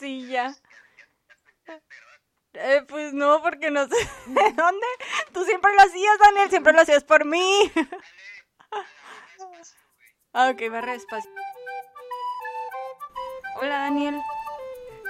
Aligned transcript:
ya. 0.00 0.54
Eh, 2.54 2.82
pues 2.88 3.12
no, 3.12 3.42
porque 3.42 3.70
no 3.70 3.86
sé 3.86 3.96
de 4.26 4.52
dónde. 4.56 4.86
Tú 5.32 5.44
siempre 5.44 5.72
lo 5.74 5.80
hacías, 5.80 6.18
Daniel, 6.18 6.50
siempre 6.50 6.72
lo 6.72 6.80
hacías 6.80 7.04
por 7.04 7.24
mí. 7.24 7.72
Ah, 10.38 10.50
ok, 10.50 10.70
va 10.70 10.82
despacio. 10.82 11.30
Hola, 13.54 13.78
Daniel. 13.78 14.20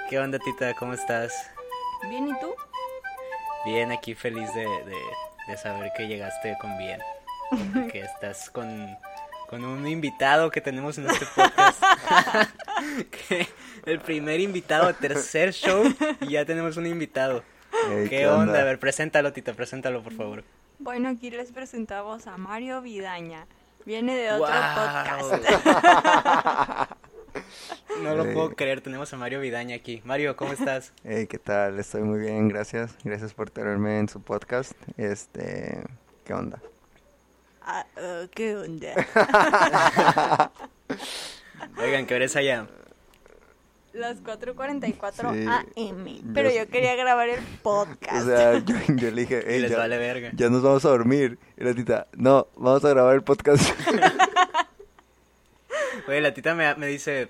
¿Qué 0.09 0.19
onda, 0.19 0.39
Tita? 0.39 0.73
¿Cómo 0.75 0.93
estás? 0.93 1.51
Bien, 2.09 2.29
¿y 2.29 2.39
tú? 2.39 2.55
Bien, 3.65 3.91
aquí 3.91 4.15
feliz 4.15 4.53
de, 4.53 4.61
de, 4.61 4.97
de 5.47 5.57
saber 5.57 5.91
que 5.97 6.07
llegaste 6.07 6.57
con 6.61 6.77
bien. 6.77 7.01
Que 7.91 7.99
estás 7.99 8.49
con, 8.49 8.97
con 9.49 9.65
un 9.65 9.85
invitado 9.85 10.49
que 10.49 10.61
tenemos 10.61 10.97
en 10.97 11.09
este 11.09 11.25
podcast. 11.25 11.83
que 13.27 13.47
el 13.85 13.99
primer 13.99 14.39
invitado, 14.39 14.93
tercer 14.95 15.53
show, 15.53 15.83
y 16.21 16.31
ya 16.31 16.45
tenemos 16.45 16.77
un 16.77 16.85
invitado. 16.87 17.43
Ey, 17.89 18.09
¿Qué, 18.09 18.27
onda? 18.27 18.59
A 18.59 18.63
ver, 18.63 18.79
preséntalo, 18.79 19.33
Tita, 19.33 19.53
preséntalo, 19.53 20.01
por 20.03 20.13
favor. 20.13 20.43
Bueno, 20.79 21.09
aquí 21.09 21.29
les 21.29 21.51
presentamos 21.51 22.27
a 22.27 22.37
Mario 22.37 22.81
Vidaña. 22.81 23.45
Viene 23.85 24.15
de 24.15 24.31
otro 24.31 24.47
Guau. 24.47 25.29
podcast. 25.29 26.97
No 28.01 28.15
lo 28.15 28.25
Ey. 28.25 28.33
puedo 28.33 28.49
creer, 28.55 28.81
tenemos 28.81 29.11
a 29.13 29.17
Mario 29.17 29.39
Vidaña 29.39 29.75
aquí. 29.75 30.01
Mario, 30.05 30.35
¿cómo 30.35 30.53
estás? 30.53 30.91
Hey, 31.03 31.27
¿qué 31.27 31.37
tal? 31.39 31.79
Estoy 31.79 32.01
muy 32.01 32.19
bien, 32.19 32.47
gracias. 32.47 32.95
Gracias 33.03 33.33
por 33.33 33.49
tenerme 33.49 33.99
en 33.99 34.09
su 34.09 34.21
podcast. 34.21 34.73
Este, 34.97 35.83
¿qué 36.23 36.33
onda? 36.33 36.61
Ah, 37.61 37.85
ah, 37.97 38.25
¿Qué 38.33 38.55
onda? 38.55 40.51
Oigan, 41.77 42.05
¿qué 42.05 42.15
hora 42.15 42.25
es 42.25 42.35
allá? 42.35 42.67
Las 43.93 44.21
4.44 44.23 45.33
Sí. 45.33 45.45
AM. 45.81 46.21
Pero 46.33 46.49
Yo- 46.49 46.57
yo 46.57 46.67
quería 46.69 46.95
grabar 46.95 47.29
el 47.29 47.39
O 47.39 47.63
podcast. 47.63 48.27
sea, 48.27 48.59
yo, 48.59 48.75
yo 48.95 49.11
le 49.11 49.21
dije, 49.21 49.39
Y 49.47 49.51
hey, 49.53 49.59
les 49.61 49.71
ya, 49.71 49.77
vale 49.77 49.97
verga. 49.97 50.29
ya 50.33 50.49
nos 50.49 50.61
vamos 50.61 50.85
a 50.85 50.89
dormir. 50.89 51.39
Y 51.57 51.63
la 51.63 51.73
tita, 51.73 52.07
no, 52.13 52.47
vamos 52.55 52.85
a 52.85 52.89
grabar 52.89 53.15
el 53.15 53.23
podcast. 53.23 53.71
Güey, 56.05 56.21
la 56.21 56.33
tita 56.33 56.53
me, 56.55 56.73
me 56.75 56.87
dice, 56.87 57.29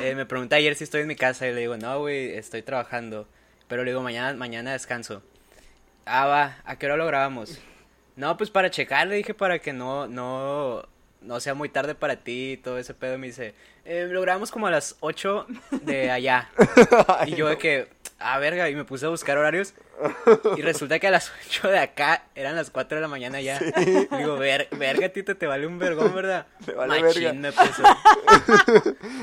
eh, 0.00 0.14
me 0.14 0.26
pregunta 0.26 0.56
ayer 0.56 0.74
si 0.74 0.84
estoy 0.84 1.02
en 1.02 1.06
mi 1.08 1.16
casa 1.16 1.46
y 1.46 1.54
le 1.54 1.60
digo, 1.60 1.76
no, 1.76 1.98
güey, 2.00 2.34
estoy 2.36 2.62
trabajando. 2.62 3.26
Pero 3.68 3.84
le 3.84 3.90
digo, 3.92 4.02
mañana, 4.02 4.36
mañana 4.36 4.72
descanso. 4.72 5.22
Ah, 6.04 6.26
va, 6.26 6.56
¿a 6.64 6.76
qué 6.76 6.86
hora 6.86 6.96
lo 6.96 7.06
grabamos? 7.06 7.58
No, 8.16 8.36
pues 8.36 8.50
para 8.50 8.70
checar, 8.70 9.06
le 9.06 9.14
dije, 9.16 9.32
para 9.34 9.60
que 9.60 9.72
no, 9.72 10.08
no, 10.08 10.82
no 11.24 11.40
sea 11.40 11.54
muy 11.54 11.68
tarde 11.68 11.94
para 11.94 12.16
ti 12.16 12.52
y 12.52 12.56
todo 12.56 12.78
ese 12.78 12.94
pedo. 12.94 13.18
Me 13.18 13.28
dice, 13.28 13.54
eh, 13.84 14.06
lo 14.10 14.20
grabamos 14.22 14.50
como 14.50 14.66
a 14.66 14.70
las 14.70 14.96
8 15.00 15.46
de 15.82 16.10
allá. 16.12 16.48
y 17.26 17.34
yo 17.34 17.48
de 17.48 17.58
que, 17.58 17.88
ah, 18.18 18.38
verga, 18.38 18.68
y 18.70 18.74
me 18.76 18.84
puse 18.84 19.06
a 19.06 19.08
buscar 19.10 19.38
horarios. 19.38 19.74
Y 20.56 20.62
resulta 20.62 20.98
que 20.98 21.06
a 21.06 21.10
las 21.12 21.30
8 21.48 21.68
de 21.68 21.78
acá 21.78 22.24
eran 22.34 22.56
las 22.56 22.70
4 22.70 22.96
de 22.96 23.02
la 23.02 23.08
mañana 23.08 23.40
ya. 23.40 23.60
Digo, 24.18 24.36
ver, 24.36 24.68
verga, 24.76 25.08
tita, 25.10 25.34
te 25.36 25.46
vale 25.46 25.66
un 25.66 25.78
vergón, 25.78 26.12
¿verdad? 26.14 26.46
Te 26.64 26.72
vale 26.72 27.00
Machín 27.02 27.42
verga. 27.42 27.52
me. 27.52 27.52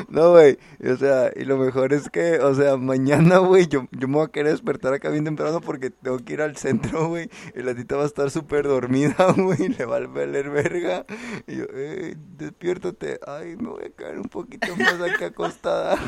No, 0.08 0.32
güey. 0.32 0.58
O 0.90 0.96
sea, 0.96 1.32
y 1.36 1.44
lo 1.44 1.58
mejor 1.58 1.92
es 1.94 2.10
que, 2.10 2.40
o 2.40 2.54
sea, 2.54 2.78
mañana, 2.78 3.40
güey, 3.40 3.68
yo, 3.68 3.88
yo 3.92 4.08
me 4.08 4.16
voy 4.16 4.26
a 4.28 4.32
querer 4.32 4.52
despertar 4.54 4.94
acá 4.94 5.10
bien 5.10 5.26
temprano 5.26 5.60
porque 5.60 5.90
tengo 5.90 6.18
que 6.20 6.34
ir 6.34 6.42
al 6.42 6.56
centro, 6.56 7.08
güey. 7.10 7.30
Y 7.56 7.62
la 7.62 7.76
tita 7.76 7.98
va 7.98 8.04
a 8.04 8.08
estar 8.08 8.30
súper 8.32 8.66
dormida, 8.68 9.16
güey. 9.36 9.70
Le 9.70 9.86
va 9.86 9.98
a 9.98 10.08
valer 10.08 10.50
verga. 10.50 11.06
Y 11.48 11.58
yo, 11.58 11.66
ey, 11.76 12.16
despiértate. 12.38 13.20
Ay, 13.28 13.58
me 13.58 13.70
voy 13.70 13.84
a 13.86 13.90
caer 13.92 14.18
un 14.20 14.30
poquito 14.50 14.76
más 14.76 15.02
acá 15.02 15.26
acostada. 15.28 15.98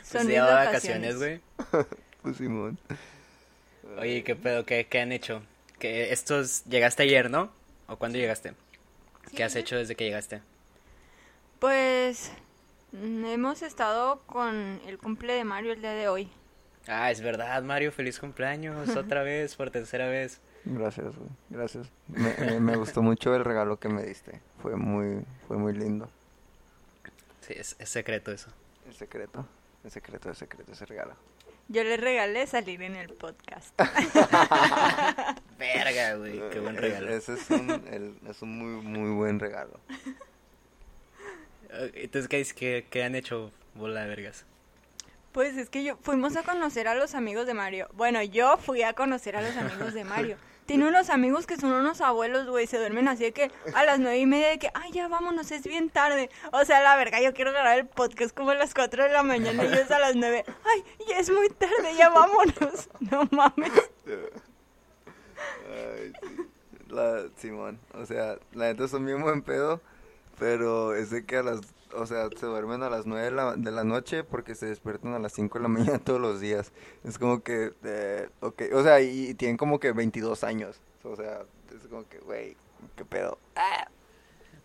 Pues 0.00 0.08
Son 0.08 0.20
se 0.22 0.26
mis 0.26 0.34
lleva 0.36 0.64
vacaciones. 0.64 1.16
güey. 1.18 1.40
Pues 2.22 2.36
Simón. 2.36 2.78
Oye, 3.98 4.24
¿qué 4.24 4.34
pedo? 4.36 4.64
¿Qué, 4.66 4.86
qué 4.88 5.00
han 5.00 5.12
hecho? 5.12 5.40
Que 5.78 6.12
estos... 6.12 6.64
Llegaste 6.64 7.04
ayer, 7.04 7.30
¿no? 7.30 7.50
¿O 7.86 7.96
cuándo 7.96 8.18
llegaste? 8.18 8.54
¿Qué 9.36 9.44
has 9.44 9.54
hecho 9.56 9.76
desde 9.76 9.94
que 9.94 10.04
llegaste? 10.04 10.42
Pues 11.60 12.32
mm, 12.92 13.24
hemos 13.26 13.62
estado 13.62 14.20
con 14.26 14.80
el 14.86 14.98
cumple 14.98 15.34
de 15.34 15.44
Mario 15.44 15.72
el 15.72 15.80
día 15.80 15.92
de 15.92 16.08
hoy. 16.08 16.28
Ah, 16.88 17.10
es 17.10 17.20
verdad, 17.20 17.62
Mario, 17.62 17.92
feliz 17.92 18.18
cumpleaños 18.18 18.88
otra 18.96 19.22
vez, 19.22 19.54
por 19.56 19.70
tercera 19.70 20.08
vez. 20.08 20.40
Gracias, 20.64 21.14
güey. 21.16 21.28
Gracias. 21.50 21.86
Me, 22.08 22.34
me- 22.34 22.60
me 22.60 22.76
gustó 22.76 23.00
mucho 23.02 23.34
el 23.34 23.44
regalo 23.44 23.78
que 23.78 23.88
me 23.88 24.02
diste. 24.02 24.40
Fue 24.60 24.76
muy, 24.76 25.22
fue 25.46 25.56
muy 25.56 25.72
lindo. 25.72 26.10
Sí, 27.50 27.56
es, 27.58 27.74
es 27.80 27.88
secreto 27.88 28.30
eso. 28.30 28.48
El 28.86 28.94
secreto. 28.94 29.44
El 29.82 29.90
secreto, 29.90 30.28
el 30.28 30.36
secreto, 30.36 30.70
ese 30.72 30.86
regalo. 30.86 31.14
Yo 31.68 31.82
le 31.82 31.96
regalé 31.96 32.46
salir 32.46 32.80
en 32.82 32.94
el 32.94 33.12
podcast. 33.14 33.74
Verga, 35.58 36.14
güey, 36.14 36.40
qué 36.50 36.60
buen 36.60 36.76
Es- 36.76 36.80
regalo. 36.80 37.08
Ese 37.08 37.34
es 37.34 37.50
un, 37.50 37.70
el- 37.90 38.14
es 38.28 38.42
un 38.42 38.56
muy, 38.56 38.84
muy 38.84 39.10
buen 39.16 39.40
regalo. 39.40 39.80
Entonces, 41.70 42.28
¿qué, 42.28 42.40
es- 42.40 42.54
qué, 42.54 42.86
qué 42.88 43.02
han 43.04 43.14
hecho, 43.16 43.50
bola 43.74 44.02
de 44.02 44.08
vergas? 44.08 44.44
Pues 45.32 45.56
es 45.56 45.68
que 45.70 45.82
yo 45.84 45.96
fuimos 46.02 46.36
a 46.36 46.42
conocer 46.44 46.86
a 46.88 46.94
los 46.94 47.14
amigos 47.14 47.46
de 47.46 47.54
Mario. 47.54 47.88
Bueno, 47.94 48.22
yo 48.22 48.58
fui 48.58 48.82
a 48.82 48.92
conocer 48.92 49.36
a 49.36 49.42
los 49.42 49.56
amigos 49.56 49.92
de 49.94 50.04
Mario. 50.04 50.36
Tiene 50.70 50.86
unos 50.86 51.10
amigos 51.10 51.48
que 51.48 51.56
son 51.56 51.72
unos 51.72 52.00
abuelos, 52.00 52.46
güey, 52.46 52.68
se 52.68 52.78
duermen 52.78 53.08
así 53.08 53.24
de 53.24 53.32
que 53.32 53.50
a 53.74 53.84
las 53.84 53.98
nueve 53.98 54.20
y 54.20 54.26
media 54.26 54.50
de 54.50 54.60
que, 54.60 54.70
ay, 54.72 54.92
ya 54.92 55.08
vámonos, 55.08 55.50
es 55.50 55.64
bien 55.64 55.90
tarde. 55.90 56.30
O 56.52 56.64
sea, 56.64 56.80
la 56.80 56.94
verga, 56.94 57.20
yo 57.20 57.34
quiero 57.34 57.50
grabar 57.50 57.76
el 57.76 57.88
podcast 57.88 58.32
como 58.36 58.50
a 58.50 58.54
las 58.54 58.72
cuatro 58.72 59.02
de 59.02 59.08
la 59.08 59.24
mañana 59.24 59.64
y 59.64 59.66
ellos 59.66 59.90
a 59.90 59.98
las 59.98 60.14
nueve, 60.14 60.44
ay, 60.46 60.84
ya 61.08 61.18
es 61.18 61.28
muy 61.28 61.48
tarde, 61.48 61.96
ya 61.98 62.10
vámonos. 62.10 62.88
No 63.10 63.28
mames. 63.32 63.72
Ay, 65.66 66.12
sí. 66.22 66.36
La, 66.88 67.24
Simón, 67.36 67.80
o 67.92 68.06
sea, 68.06 68.38
la 68.52 68.66
neta 68.66 68.86
son 68.86 69.04
bien 69.04 69.22
buen 69.22 69.42
pedo, 69.42 69.80
pero 70.38 70.94
es 70.94 71.10
de 71.10 71.26
que 71.26 71.38
a 71.38 71.42
las, 71.42 71.62
o 71.94 72.06
sea, 72.06 72.28
se 72.36 72.46
duermen 72.46 72.82
a 72.82 72.90
las 72.90 73.06
9 73.06 73.24
de 73.24 73.30
la, 73.30 73.56
de 73.56 73.70
la 73.70 73.84
noche 73.84 74.24
porque 74.24 74.54
se 74.54 74.66
despiertan 74.66 75.14
a 75.14 75.18
las 75.18 75.32
5 75.32 75.58
de 75.58 75.62
la 75.62 75.68
mañana 75.68 75.98
todos 75.98 76.20
los 76.20 76.40
días. 76.40 76.72
Es 77.04 77.18
como 77.18 77.42
que, 77.42 77.72
eh, 77.84 78.28
o 78.40 78.82
sea, 78.82 79.00
y, 79.00 79.30
y 79.30 79.34
tienen 79.34 79.56
como 79.56 79.80
que 79.80 79.92
22 79.92 80.44
años, 80.44 80.80
o 81.04 81.16
sea, 81.16 81.42
es 81.74 81.86
como 81.88 82.08
que, 82.08 82.18
güey, 82.18 82.56
qué 82.96 83.04
pedo. 83.04 83.38
Ah. 83.56 83.88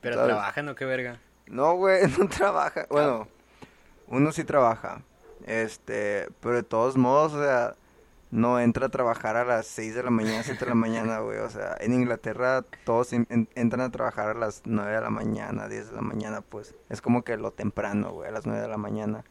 ¿Pero 0.01 0.15
¿Sabes? 0.17 0.35
trabajan 0.35 0.69
o 0.69 0.75
qué 0.75 0.85
verga? 0.85 1.19
No, 1.47 1.75
güey, 1.75 2.07
no 2.19 2.27
trabaja. 2.29 2.85
Bueno, 2.89 3.27
uno 4.07 4.31
sí 4.31 4.43
trabaja. 4.43 5.01
Este, 5.45 6.27
pero 6.41 6.55
de 6.55 6.63
todos 6.63 6.97
modos, 6.97 7.33
o 7.33 7.43
sea, 7.43 7.75
no 8.35 8.59
entra 8.59 8.87
a 8.87 8.89
trabajar 8.89 9.37
a 9.37 9.45
las 9.45 9.65
6 9.67 9.95
de 9.95 10.03
la 10.03 10.09
mañana, 10.11 10.43
7 10.43 10.59
de 10.65 10.69
la 10.69 10.75
mañana, 10.75 11.19
güey. 11.19 11.39
O 11.39 11.49
sea, 11.49 11.75
en 11.79 11.93
Inglaterra 11.93 12.63
todos 12.83 13.13
en- 13.13 13.25
en- 13.29 13.47
entran 13.55 13.81
a 13.81 13.91
trabajar 13.91 14.29
a 14.29 14.33
las 14.33 14.61
9 14.65 14.91
de 14.93 15.01
la 15.01 15.09
mañana, 15.09 15.67
10 15.67 15.89
de 15.89 15.95
la 15.95 16.01
mañana, 16.01 16.41
pues. 16.41 16.75
Es 16.89 17.01
como 17.01 17.23
que 17.23 17.37
lo 17.37 17.51
temprano, 17.51 18.11
güey, 18.11 18.29
a 18.29 18.31
las 18.31 18.45
9 18.45 18.61
de 18.61 18.67
la 18.67 18.77
mañana. 18.77 19.23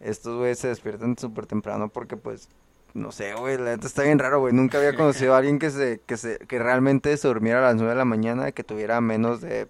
Estos, 0.00 0.36
güey, 0.38 0.54
se 0.54 0.68
despiertan 0.68 1.16
súper 1.18 1.46
temprano 1.46 1.88
porque, 1.88 2.16
pues, 2.16 2.48
no 2.94 3.12
sé, 3.12 3.34
güey, 3.34 3.56
la 3.58 3.70
neta 3.70 3.86
está 3.86 4.02
bien 4.02 4.18
raro, 4.18 4.40
güey. 4.40 4.52
Nunca 4.52 4.78
había 4.78 4.94
conocido 4.96 5.34
a 5.34 5.38
alguien 5.38 5.58
que 5.58 5.70
se, 5.70 6.00
que 6.06 6.16
se, 6.16 6.38
que 6.38 6.58
realmente 6.58 7.16
se 7.16 7.28
durmiera 7.28 7.58
a 7.60 7.62
las 7.62 7.76
9 7.76 7.90
de 7.90 7.96
la 7.98 8.04
mañana, 8.04 8.52
que 8.52 8.64
tuviera 8.64 9.00
menos 9.00 9.40
de 9.40 9.68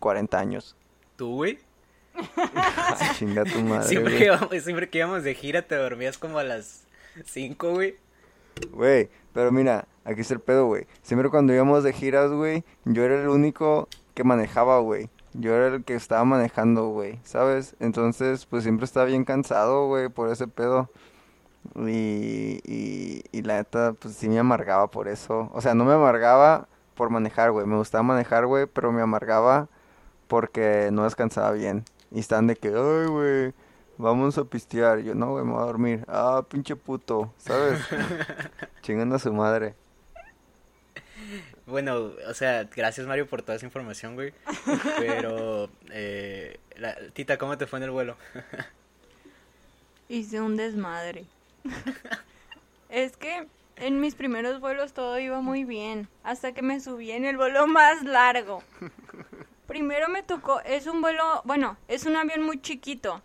40 0.00 0.38
años. 0.38 0.76
¿Tú, 1.16 1.34
güey? 1.36 1.58
Chinga 3.18 3.44
tu 3.44 3.60
madre, 3.60 3.86
Siempre 3.88 4.12
güey. 4.12 4.18
que, 4.18 4.24
íbamos, 4.26 4.62
siempre 4.64 4.88
que 4.88 4.98
íbamos 4.98 5.22
de 5.22 5.34
gira 5.34 5.62
te 5.62 5.74
dormías 5.76 6.16
como 6.18 6.38
a 6.38 6.44
las 6.44 6.84
5, 7.24 7.70
güey. 7.72 7.96
Güey, 8.72 9.10
pero 9.32 9.52
mira, 9.52 9.86
aquí 10.04 10.20
está 10.20 10.34
el 10.34 10.40
pedo, 10.40 10.66
güey. 10.66 10.86
Siempre 11.02 11.30
cuando 11.30 11.52
íbamos 11.52 11.84
de 11.84 11.92
giras, 11.92 12.30
güey, 12.30 12.64
yo 12.84 13.04
era 13.04 13.20
el 13.20 13.28
único 13.28 13.88
que 14.14 14.24
manejaba, 14.24 14.78
güey. 14.80 15.10
Yo 15.34 15.54
era 15.54 15.76
el 15.76 15.84
que 15.84 15.94
estaba 15.94 16.24
manejando, 16.24 16.88
güey, 16.88 17.18
¿sabes? 17.24 17.76
Entonces, 17.80 18.46
pues 18.46 18.62
siempre 18.62 18.84
estaba 18.86 19.06
bien 19.06 19.24
cansado, 19.24 19.86
güey, 19.86 20.08
por 20.08 20.30
ese 20.30 20.48
pedo. 20.48 20.90
Y, 21.74 22.60
y, 22.64 23.24
y 23.32 23.42
la 23.42 23.56
neta, 23.56 23.92
pues 23.94 24.14
sí 24.14 24.28
me 24.28 24.38
amargaba 24.38 24.90
por 24.90 25.08
eso. 25.08 25.50
O 25.52 25.60
sea, 25.60 25.74
no 25.74 25.84
me 25.84 25.92
amargaba 25.94 26.68
por 26.94 27.10
manejar, 27.10 27.52
güey. 27.52 27.66
Me 27.66 27.76
gustaba 27.76 28.02
manejar, 28.02 28.46
güey, 28.46 28.66
pero 28.66 28.92
me 28.92 29.02
amargaba 29.02 29.68
porque 30.28 30.90
no 30.92 31.04
descansaba 31.04 31.52
bien. 31.52 31.84
Y 32.10 32.20
están 32.20 32.46
de 32.46 32.56
que, 32.56 32.68
ay, 32.68 33.06
güey, 33.08 33.54
vamos 33.98 34.38
a 34.38 34.44
pistear. 34.44 35.00
Yo, 35.00 35.14
no, 35.14 35.32
güey, 35.32 35.44
me 35.44 35.52
voy 35.52 35.62
a 35.62 35.66
dormir. 35.66 36.04
Ah, 36.08 36.44
pinche 36.48 36.76
puto, 36.76 37.32
¿sabes? 37.38 37.80
Chingando 38.82 39.16
a 39.16 39.18
su 39.18 39.32
madre. 39.32 39.74
Bueno, 41.66 42.12
o 42.28 42.34
sea, 42.34 42.64
gracias 42.64 43.06
Mario 43.06 43.26
por 43.26 43.42
toda 43.42 43.56
esa 43.56 43.66
información, 43.66 44.14
güey. 44.14 44.32
Pero, 44.98 45.68
eh, 45.90 46.60
la- 46.76 46.96
Tita, 47.12 47.38
¿cómo 47.38 47.58
te 47.58 47.66
fue 47.66 47.78
en 47.78 47.84
el 47.84 47.90
vuelo? 47.90 48.16
Hice 50.08 50.40
un 50.40 50.56
desmadre. 50.56 51.24
es 52.88 53.16
que 53.16 53.48
en 53.76 54.00
mis 54.00 54.14
primeros 54.14 54.60
vuelos 54.60 54.92
todo 54.92 55.18
iba 55.18 55.40
muy 55.40 55.64
bien, 55.64 56.08
hasta 56.22 56.52
que 56.52 56.62
me 56.62 56.78
subí 56.80 57.10
en 57.10 57.24
el 57.24 57.36
vuelo 57.36 57.66
más 57.66 58.04
largo. 58.04 58.62
Primero 59.66 60.08
me 60.08 60.22
tocó, 60.22 60.60
es 60.60 60.86
un 60.86 61.00
vuelo, 61.02 61.42
bueno, 61.44 61.76
es 61.88 62.06
un 62.06 62.14
avión 62.14 62.44
muy 62.44 62.60
chiquito. 62.62 63.20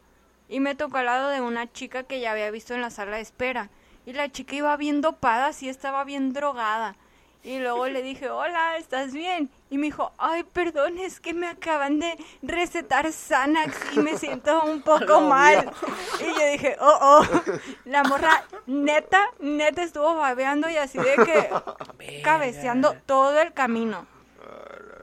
Y 0.52 0.60
me 0.60 0.76
tocó 0.76 0.98
al 0.98 1.06
lado 1.06 1.30
de 1.30 1.40
una 1.40 1.72
chica 1.72 2.04
que 2.04 2.20
ya 2.20 2.34
había 2.34 2.52
visto 2.52 2.74
en 2.74 2.82
la 2.82 2.90
sala 2.90 3.16
de 3.16 3.22
espera. 3.22 3.70
Y 4.06 4.12
la 4.12 4.30
chica 4.30 4.54
iba 4.54 4.76
bien 4.76 5.00
dopada, 5.00 5.48
así 5.48 5.70
estaba 5.70 6.04
bien 6.04 6.34
drogada. 6.34 6.98
Y 7.42 7.60
luego 7.60 7.88
le 7.88 8.04
dije, 8.04 8.30
hola, 8.30 8.76
¿estás 8.78 9.14
bien? 9.14 9.50
Y 9.70 9.78
me 9.78 9.86
dijo, 9.86 10.12
ay, 10.18 10.44
perdón, 10.44 10.98
es 11.00 11.22
que 11.22 11.34
me 11.34 11.48
acaban 11.48 12.00
de 12.00 12.18
recetar 12.42 13.10
Xanax 13.10 13.94
y 13.94 14.00
me 14.00 14.18
siento 14.18 14.62
un 14.64 14.82
poco 14.84 15.22
mal. 15.22 15.72
Y 16.20 16.40
yo 16.40 16.52
dije, 16.52 16.76
oh, 16.82 16.98
oh, 17.02 17.42
la 17.86 18.04
morra 18.04 18.44
neta, 18.68 19.30
neta 19.40 19.84
estuvo 19.84 20.16
babeando 20.16 20.70
y 20.70 20.76
así 20.76 20.98
de 20.98 21.16
que 21.16 22.22
cabeceando 22.24 22.94
todo 23.06 23.40
el 23.40 23.54
camino. 23.54 24.06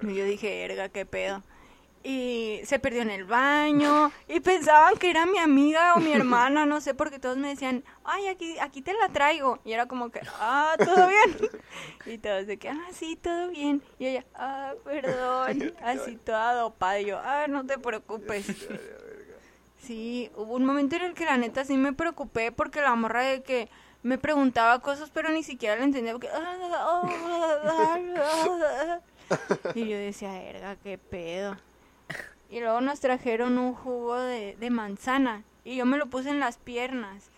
Y 0.02 0.14
yo 0.14 0.24
dije, 0.26 0.62
erga, 0.62 0.90
qué 0.90 1.06
pedo. 1.06 1.42
Y 2.04 2.60
se 2.64 2.78
perdió 2.78 3.02
en 3.02 3.10
el 3.10 3.24
baño 3.24 4.12
y 4.28 4.40
pensaban 4.40 4.96
que 4.96 5.10
era 5.10 5.26
mi 5.26 5.38
amiga 5.38 5.94
o 5.94 6.00
mi 6.00 6.12
hermana, 6.12 6.64
no 6.64 6.80
sé, 6.80 6.94
porque 6.94 7.18
todos 7.18 7.36
me 7.36 7.48
decían, 7.48 7.84
ay, 8.04 8.28
aquí, 8.28 8.56
aquí 8.60 8.82
te 8.82 8.92
la 8.94 9.08
traigo. 9.08 9.58
Y 9.64 9.72
era 9.72 9.86
como 9.86 10.10
que, 10.10 10.20
ah, 10.38 10.74
todo 10.78 11.08
bien. 11.08 11.50
Y 12.06 12.18
todos 12.18 12.46
de 12.46 12.56
que, 12.56 12.68
ah, 12.68 12.86
sí, 12.92 13.16
todo 13.16 13.48
bien. 13.50 13.82
Y 13.98 14.06
ella, 14.06 14.24
ah, 14.34 14.74
perdón, 14.84 15.74
así 15.82 16.16
toda 16.16 16.54
dopada. 16.54 17.00
Y 17.00 17.06
yo, 17.06 17.18
ah, 17.18 17.46
no 17.48 17.66
te 17.66 17.78
preocupes. 17.78 18.46
Sí, 19.82 20.30
hubo 20.36 20.54
un 20.54 20.64
momento 20.64 20.96
en 20.96 21.02
el 21.02 21.14
que 21.14 21.24
la 21.24 21.36
neta 21.36 21.64
sí 21.64 21.76
me 21.76 21.92
preocupé 21.92 22.52
porque 22.52 22.80
la 22.80 22.94
morra 22.94 23.22
de 23.22 23.42
que 23.42 23.68
me 24.02 24.18
preguntaba 24.18 24.80
cosas, 24.80 25.10
pero 25.10 25.30
ni 25.30 25.42
siquiera 25.42 25.76
le 25.76 25.84
entendía. 25.84 26.12
Porque, 26.12 26.28
y 29.74 29.88
yo 29.88 29.96
decía, 29.96 30.32
verga, 30.32 30.76
qué 30.82 30.98
pedo. 30.98 31.56
Y 32.50 32.60
luego 32.60 32.80
nos 32.80 33.00
trajeron 33.00 33.58
un 33.58 33.74
jugo 33.74 34.18
de, 34.18 34.56
de 34.56 34.70
manzana 34.70 35.44
y 35.64 35.76
yo 35.76 35.84
me 35.84 35.98
lo 35.98 36.06
puse 36.06 36.30
en 36.30 36.40
las 36.40 36.56
piernas. 36.56 37.30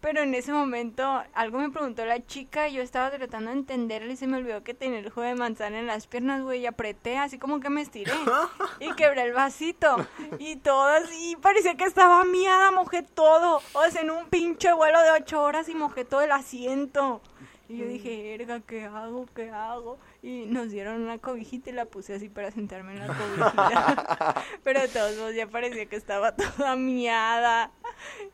Pero 0.00 0.22
en 0.22 0.34
ese 0.34 0.52
momento 0.52 1.22
algo 1.34 1.58
me 1.58 1.70
preguntó 1.70 2.04
la 2.04 2.24
chica 2.24 2.68
y 2.68 2.74
yo 2.74 2.82
estaba 2.82 3.10
tratando 3.10 3.50
de 3.50 3.56
entenderle 3.58 4.12
y 4.12 4.16
se 4.16 4.26
me 4.26 4.36
olvidó 4.36 4.62
que 4.62 4.72
tenía 4.72 4.98
el 4.98 5.10
jugo 5.10 5.26
de 5.26 5.34
manzana 5.34 5.78
en 5.78 5.86
las 5.86 6.06
piernas, 6.06 6.42
güey, 6.42 6.60
y 6.60 6.66
apreté 6.66 7.18
así 7.18 7.38
como 7.38 7.60
que 7.60 7.70
me 7.70 7.80
estiré 7.80 8.12
y 8.80 8.92
quebré 8.94 9.22
el 9.22 9.32
vasito 9.32 9.96
y 10.38 10.56
todo 10.56 10.84
así, 10.84 11.36
parecía 11.42 11.76
que 11.76 11.84
estaba 11.84 12.24
miada, 12.24 12.70
mojé 12.70 13.02
todo, 13.02 13.60
o 13.72 13.90
sea, 13.90 14.02
en 14.02 14.10
un 14.10 14.26
pinche 14.26 14.72
vuelo 14.72 15.00
de 15.02 15.10
ocho 15.10 15.42
horas 15.42 15.68
y 15.68 15.74
mojé 15.74 16.04
todo 16.04 16.20
el 16.20 16.32
asiento. 16.32 17.20
Y 17.68 17.78
yo 17.78 17.86
dije, 17.86 18.34
erga, 18.34 18.60
¿qué 18.60 18.84
hago? 18.84 19.26
¿Qué 19.34 19.50
hago? 19.50 19.98
Y 20.22 20.46
nos 20.46 20.70
dieron 20.70 21.02
una 21.02 21.18
cobijita 21.18 21.70
y 21.70 21.72
la 21.72 21.84
puse 21.84 22.14
así 22.14 22.28
para 22.28 22.52
sentarme 22.52 22.92
en 22.92 23.00
la 23.00 23.06
cobijita. 23.08 24.44
Pero 24.64 24.80
de 24.80 24.88
todos 24.88 25.16
modos 25.16 25.34
ya 25.34 25.48
parecía 25.48 25.86
que 25.86 25.96
estaba 25.96 26.36
toda 26.36 26.76
miada. 26.76 27.72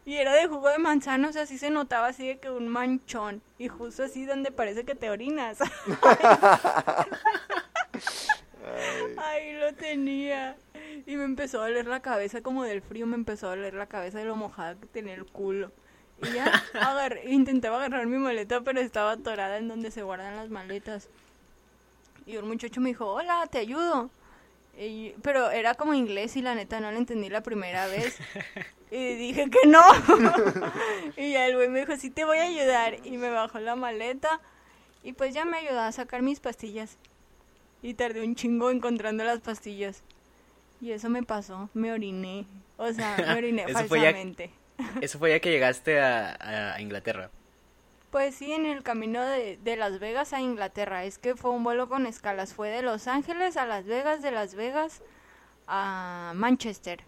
Y 0.05 0.17
era 0.17 0.35
de 0.35 0.49
jugo 0.49 0.69
de 0.69 0.79
manzana, 0.79 1.29
o 1.29 1.33
sea, 1.33 1.43
así 1.43 1.57
se 1.57 1.71
notaba 1.71 2.09
así 2.09 2.27
de 2.27 2.39
que 2.39 2.51
un 2.51 2.69
manchón. 2.69 3.41
Y 3.59 3.69
justo 3.69 4.03
así 4.03 4.27
donde 4.27 4.53
parece 4.53 4.85
que 4.85 4.95
te 4.95 5.09
orinas. 5.09 5.59
Ahí 9.17 9.55
lo 9.55 9.73
tenía. 9.75 10.57
Y 11.07 11.17
me 11.17 11.25
empezó 11.25 11.61
a 11.61 11.69
doler 11.69 11.87
la 11.87 12.01
cabeza 12.01 12.43
como 12.43 12.65
del 12.65 12.83
frío, 12.83 13.07
me 13.07 13.17
empezó 13.17 13.47
a 13.47 13.51
doler 13.51 13.75
la 13.75 13.87
cabeza 13.87 14.19
de 14.19 14.25
lo 14.25 14.37
mojada 14.37 14.75
que 14.75 14.87
tenía 14.87 15.15
el 15.15 15.25
culo. 15.25 15.73
Y 16.23 16.33
ya 16.35 16.63
agarré, 16.81 17.31
intentaba 17.31 17.79
agarrar 17.79 18.07
mi 18.07 18.19
maleta, 18.19 18.61
pero 18.61 18.81
estaba 18.81 19.13
atorada 19.13 19.59
en 19.59 19.69
donde 19.69 19.91
se 19.91 20.03
guardan 20.03 20.37
las 20.37 20.51
maletas. 20.51 21.09
Y 22.27 22.37
un 22.37 22.47
muchacho 22.49 22.81
me 22.81 22.91
dijo, 22.91 23.07
hola, 23.07 23.47
te 23.51 23.59
ayudo. 23.59 24.11
Y- 24.79 25.11
pero 25.23 25.51
era 25.51 25.75
como 25.75 25.95
inglés 25.95 26.37
y 26.37 26.43
la 26.43 26.55
neta 26.55 26.81
no 26.81 26.91
lo 26.93 26.97
entendí 26.99 27.29
la 27.29 27.43
primera 27.43 27.87
vez. 27.87 28.19
Y 28.91 29.15
dije 29.15 29.49
que 29.51 29.67
no. 29.69 29.83
y 31.17 31.33
ya 31.33 31.47
el 31.47 31.57
güey 31.57 31.69
me 31.69 31.81
dijo, 31.81 31.97
sí 31.97 32.11
te 32.11 32.25
voy 32.25 32.39
a 32.39 32.43
ayudar. 32.43 32.99
Y 33.05 33.17
me 33.19 33.31
bajó 33.31 33.59
la 33.59 33.75
maleta. 33.77 34.41
Y 35.03 35.15
pues 35.15 35.35
ya 35.35 35.45
me 35.45 35.59
ayudó 35.59 35.81
a 35.81 35.93
sacar 35.93 36.23
mis 36.23 36.41
pastillas. 36.41 36.97
Y 37.83 37.95
tardé 37.95 38.23
un 38.25 38.35
chingo 38.37 38.71
encontrando 38.71 39.25
las 39.25 39.41
pastillas. 39.41 40.03
Y 40.81 40.93
eso 40.93 41.09
me 41.09 41.23
pasó, 41.23 41.69
me 41.75 41.93
oriné. 41.93 42.45
O 42.77 42.93
sea, 42.93 43.17
me 43.19 43.35
oriné 43.35 43.67
falsamente. 43.73 44.51
Eso 45.01 45.19
fue 45.19 45.31
ya 45.31 45.41
que 45.41 45.51
llegaste 45.51 46.01
a, 46.01 46.75
a 46.75 46.81
Inglaterra. 46.81 47.31
Pues 48.11 48.35
sí, 48.35 48.53
en 48.53 48.67
el 48.67 48.83
camino 48.83 49.23
de, 49.23 49.59
de 49.63 49.77
Las 49.77 49.99
Vegas 49.99 50.33
a 50.35 50.41
Inglaterra. 50.41 51.05
Es 51.05 51.19
que 51.19 51.35
fue 51.35 51.51
un 51.51 51.65
vuelo 51.65 51.89
con 51.89 52.07
escalas. 52.07 52.53
Fue 52.53 52.69
de 52.69 52.83
Los 52.83 53.09
Ángeles 53.09 53.57
a 53.57 53.65
Las 53.65 53.87
Vegas, 53.87 54.21
de 54.21 54.31
Las 54.31 54.55
Vegas 54.55 55.01
a 55.67 56.33
Manchester. 56.35 57.01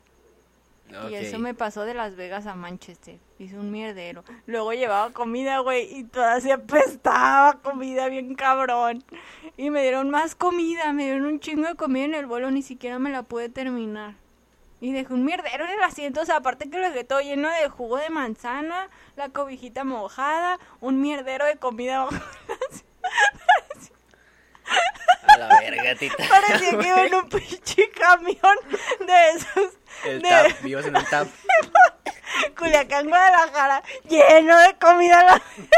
Y 1.11 1.15
eso 1.15 1.39
me 1.39 1.55
pasó 1.55 1.85
de 1.85 1.95
Las 1.95 2.15
Vegas 2.15 2.47
a 2.47 2.55
Manchester. 2.55 3.19
Hice 3.39 3.59
un 3.59 3.71
mierdero. 3.71 4.23
Luego 4.47 4.73
llevaba 4.73 5.11
comida, 5.13 5.59
güey, 5.59 5.99
y 5.99 6.05
toda 6.05 6.41
se 6.41 6.53
apestaba 6.53 7.59
comida 7.63 8.09
bien 8.09 8.35
cabrón. 8.35 9.03
Y 9.57 9.71
me 9.71 9.83
dieron 9.83 10.11
más 10.11 10.35
comida, 10.35 10.93
me 10.93 11.05
dieron 11.05 11.25
un 11.27 11.41
chingo 11.41 11.67
de 11.67 11.75
comida 11.75 12.05
en 12.05 12.15
el 12.15 12.27
vuelo, 12.27 12.51
ni 12.51 12.63
siquiera 12.63 12.99
me 12.99 13.11
la 13.11 13.23
pude 13.23 13.49
terminar. 13.49 14.15
Y 14.85 14.93
dejé 14.93 15.15
un 15.15 15.25
mierdero 15.25 15.65
en 15.65 15.71
el 15.71 15.83
asiento, 15.83 16.21
o 16.21 16.27
sea, 16.27 16.37
aparte 16.37 16.69
que 16.69 16.77
lo 16.77 16.91
dejé 16.91 17.05
todo 17.05 17.23
lleno 17.23 17.49
de 17.49 17.71
jugo 17.71 17.97
de 17.97 18.11
manzana, 18.11 18.91
la 19.17 19.31
cobijita 19.31 19.83
mojada, 19.83 20.59
un 20.79 21.01
mierdero 21.01 21.47
de 21.47 21.57
comida 21.57 22.01
bajo 22.01 22.15
A 25.27 25.39
la 25.39 25.49
verga, 25.59 25.95
tita. 25.95 26.29
Parecía 26.29 26.79
que 26.79 26.87
iba 26.87 27.03
en 27.07 27.15
un 27.15 27.31
pinche 27.31 27.89
camión 27.93 28.59
de 29.01 29.31
esos 29.31 29.73
El 30.05 30.21
de 30.21 30.29
tap, 30.29 30.61
vivas 30.61 30.85
en 30.85 30.99
un 30.99 31.05
tap. 31.07 31.29
Culiacán, 32.59 33.09
Guadalajara, 33.09 33.83
lleno 34.07 34.59
de 34.59 34.75
comida 34.75 35.21
a 35.21 35.25
la 35.25 35.33
verga. 35.33 35.69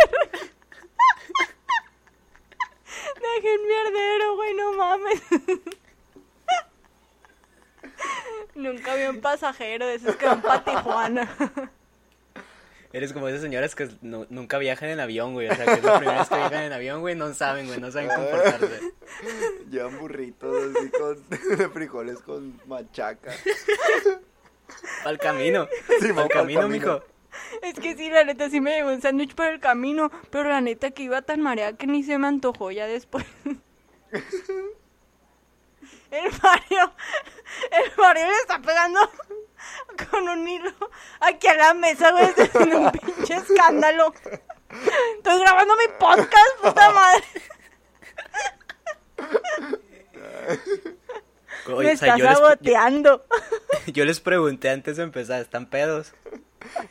Dejé 3.37 3.56
un 3.56 3.69
mierdero, 3.69 4.35
güey, 4.35 4.55
no 4.55 4.73
mames. 4.73 5.23
Nunca 8.56 8.94
vi 8.94 9.05
un 9.05 9.20
pasajero 9.20 9.87
de 9.87 9.94
esos 9.94 10.17
que 10.17 10.26
van 10.26 10.43
para 10.43 10.64
Tijuana. 10.64 11.29
Eres 12.93 13.12
como 13.12 13.29
esas 13.29 13.43
señoras 13.43 13.75
que 13.75 13.88
nu- 14.00 14.26
nunca 14.31 14.56
viajan 14.58 14.88
en 14.88 15.00
avión, 15.00 15.35
güey. 15.35 15.49
O 15.49 15.55
sea, 15.55 15.67
que 15.67 15.73
es 15.75 15.82
la 15.85 15.99
primera 15.99 16.19
vez 16.20 16.29
que 16.29 16.37
viajan 16.37 16.62
en 16.62 16.73
avión, 16.73 17.00
güey, 17.00 17.14
no 17.14 17.35
saben, 17.35 17.67
güey, 17.67 17.79
no 17.79 17.91
saben 17.91 18.08
comportarse. 18.08 18.81
Llevan 19.70 19.99
burritos 19.99 20.75
así 20.76 20.88
con 20.91 21.29
de 21.58 21.69
frijoles 21.69 22.19
con 22.20 22.58
machaca. 22.67 23.32
Al 25.05 25.19
camino. 25.19 25.69
Sí, 26.00 26.11
va 26.12 26.23
Al 26.23 26.29
camino, 26.29 26.62
camino. 26.62 26.69
mijo. 26.94 27.05
Es 27.61 27.75
que 27.79 27.94
sí, 27.97 28.09
la 28.09 28.25
neta 28.25 28.49
sí 28.49 28.61
me 28.62 28.76
llevó 28.76 28.90
un 28.92 29.02
sándwich 29.02 29.35
por 29.35 29.47
el 29.47 29.61
camino, 29.61 30.11
pero 30.30 30.49
la 30.49 30.62
neta 30.62 30.90
que 30.92 31.02
iba 31.02 31.21
tan 31.21 31.42
mareada 31.42 31.76
que 31.76 31.87
ni 31.87 32.02
se 32.02 32.16
me 32.16 32.28
antojó 32.28 32.71
ya 32.71 32.87
después. 32.87 33.26
El 36.10 36.30
Mario, 36.42 36.92
el 37.70 37.92
Mario 37.98 38.25
le 38.26 38.36
está 38.36 38.60
pegando 38.60 39.00
con 40.10 40.28
un 40.28 40.48
hilo 40.48 40.72
aquí 41.20 41.46
a 41.48 41.54
la 41.54 41.75
mesa, 41.75 42.12
güey, 42.12 42.26
haciendo 42.26 42.78
un 42.78 42.92
pinche 42.92 43.34
escándalo. 43.34 44.14
Estoy 45.16 45.40
grabando 45.40 45.75
mi 45.76 45.88
podcast, 45.98 46.56
puta 46.62 46.90
madre. 46.92 47.25
Oye, 51.68 51.88
me 51.88 51.94
o 51.94 51.96
sea, 51.96 52.08
está 52.14 52.18
yo 52.18 52.25
les, 52.28 52.38
saboteando. 52.38 53.26
yo, 53.86 53.92
yo 53.92 54.04
les 54.04 54.20
pregunté 54.20 54.70
antes 54.70 54.96
de 54.98 55.02
empezar, 55.02 55.40
¿están 55.40 55.66
pedos? 55.66 56.12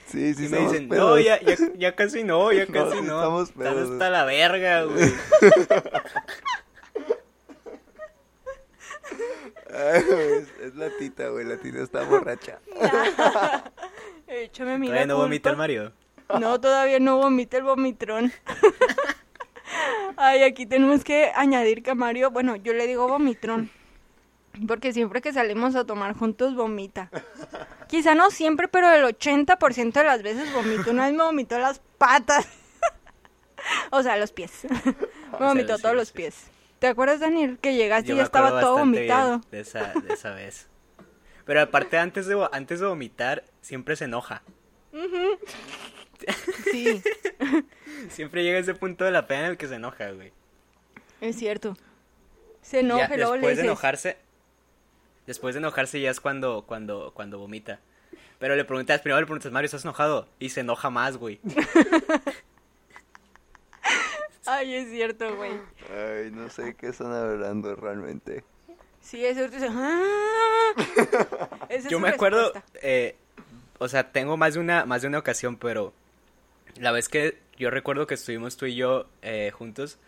Sí, 0.08 0.34
sí, 0.34 0.46
Y 0.46 0.50
me 0.50 0.58
dicen, 0.60 0.90
pedos. 0.90 1.10
no, 1.12 1.20
ya, 1.20 1.40
ya, 1.42 1.56
ya 1.76 1.96
casi 1.96 2.24
no, 2.24 2.52
ya 2.52 2.66
No, 2.70 2.74
casi 2.74 2.98
sí 2.98 3.02
no. 3.04 3.16
estamos 3.18 3.50
Están 3.50 3.64
pedos. 3.64 3.92
hasta 3.92 4.10
la 4.10 4.26
verga, 4.26 4.84
güey. 4.84 5.14
Ay, 9.06 9.74
güey, 9.74 9.75
es, 9.92 10.48
es 10.62 10.76
la 10.76 10.90
tita, 10.98 11.30
güey. 11.30 11.46
La 11.46 11.58
tita 11.58 11.82
está 11.82 12.04
borracha. 12.04 12.60
Échame 14.28 14.80
mi 14.80 14.88
Todavía 14.88 15.08
no 15.08 15.18
vomita 15.18 15.50
el. 15.50 15.58
Mario. 15.58 15.94
No, 16.40 16.60
todavía 16.60 17.00
no 17.00 17.18
vomita 17.18 17.58
el 17.58 17.64
vomitrón. 17.64 18.32
Ay, 20.18 20.44
aquí 20.44 20.66
tenemos 20.66 21.04
que 21.04 21.32
añadir 21.36 21.84
que 21.84 21.94
Mario, 21.94 22.32
bueno, 22.32 22.56
yo 22.56 22.74
le 22.74 22.88
digo 22.88 23.08
vomitrón. 23.08 23.70
Porque 24.68 24.94
siempre 24.94 25.22
que 25.22 25.34
salimos 25.34 25.76
a 25.76 25.86
tomar 25.86 26.16
juntos 26.16 26.56
vomita. 26.56 27.10
Quizá 27.88 28.16
no 28.16 28.32
siempre, 28.32 28.68
pero 28.68 28.92
el 28.92 29.04
80% 29.04 29.92
de 29.92 30.04
las 30.04 30.24
veces 30.24 30.52
vomito. 30.54 30.92
Una 30.92 31.06
vez 31.06 31.14
me 31.14 31.24
vomitó 31.24 31.60
las 31.60 31.82
patas. 31.98 32.48
o 33.92 34.02
sea, 34.02 34.18
los 34.18 34.32
pies. 34.32 34.66
me 35.40 35.46
vomitó 35.46 35.78
todos 35.78 35.96
los 35.96 36.12
pies. 36.12 36.50
¿Te 36.86 36.90
acuerdas, 36.90 37.20
Daniel, 37.20 37.58
que 37.60 37.74
llegaste 37.74 38.10
Yo 38.10 38.18
y 38.18 38.20
estaba 38.20 38.62
todo 38.62 38.78
vomitado? 38.78 39.42
De 39.50 39.62
esa, 39.62 39.92
de 39.92 40.14
esa 40.14 40.36
vez. 40.36 40.68
Pero 41.44 41.60
aparte, 41.60 41.98
antes 41.98 42.28
de, 42.28 42.48
antes 42.52 42.80
de 42.80 42.86
vomitar, 42.86 43.44
siempre 43.60 43.96
se 43.96 44.06
enoja. 44.06 44.44
Sí, 46.72 47.02
Siempre 48.10 48.44
llega 48.44 48.60
ese 48.60 48.76
punto 48.76 49.04
de 49.04 49.10
la 49.10 49.26
pena 49.26 49.46
en 49.46 49.52
el 49.54 49.58
que 49.58 49.68
se 49.68 49.74
enoja, 49.74 50.12
güey. 50.12 50.32
es 51.22 51.38
cierto. 51.38 51.76
Se 52.62 52.82
enoja 52.82 53.10
Ya, 53.10 53.18
luego 53.18 53.34
le 53.34 53.40
después 53.40 53.58
de 53.58 53.64
enojarse, 53.64 54.18
después 55.26 55.56
de 55.56 55.60
enojarse 55.62 56.00
ya 56.00 56.12
es 56.12 56.20
cuando, 56.20 56.66
cuando, 56.68 57.14
cuando 57.16 57.40
vomita. 57.40 57.80
Pero 58.38 58.56
le 58.56 58.64
preguntas, 58.64 59.02
primero 59.02 59.20
le 59.20 59.26
preguntas, 59.26 59.52
Mario, 59.52 59.66
¿estás 59.66 59.86
enojado? 59.86 60.28
Y 60.38 60.50
se 60.50 60.60
enoja 60.60 60.92
más, 60.92 61.18
güey. 61.18 61.40
Ay, 64.48 64.76
es 64.76 64.90
cierto, 64.90 65.36
güey. 65.36 65.54
Ay, 65.90 66.32
no 66.32 66.50
sé 66.50 66.76
qué 66.76 66.88
están 66.88 67.12
hablando 67.14 67.76
realmente. 67.76 68.44
Sí, 69.02 69.24
es 69.26 69.36
cierto. 69.36 69.56
dice, 69.56 69.68
"Ah". 69.72 70.74
Esa 71.70 71.90
Yo 71.90 72.00
me 72.00 72.10
acuerdo, 72.10 72.52
eh, 72.82 73.16
o 73.78 73.88
sea, 73.88 74.12
tengo 74.12 74.36
más 74.38 74.56
de 74.56 74.60
una, 74.60 74.86
más 74.86 75.02
de 75.04 75.08
una 75.08 75.20
ocasión, 75.20 75.58
pero 75.58 75.94
la 76.80 76.92
vez 76.92 77.08
que 77.10 77.40
yo 77.58 77.70
recuerdo 77.70 78.08
que 78.08 78.16
estuvimos 78.16 78.58
tú 78.58 78.66
y 78.66 78.76
yo 78.76 79.08
eh, 79.22 79.52
juntos 79.52 80.00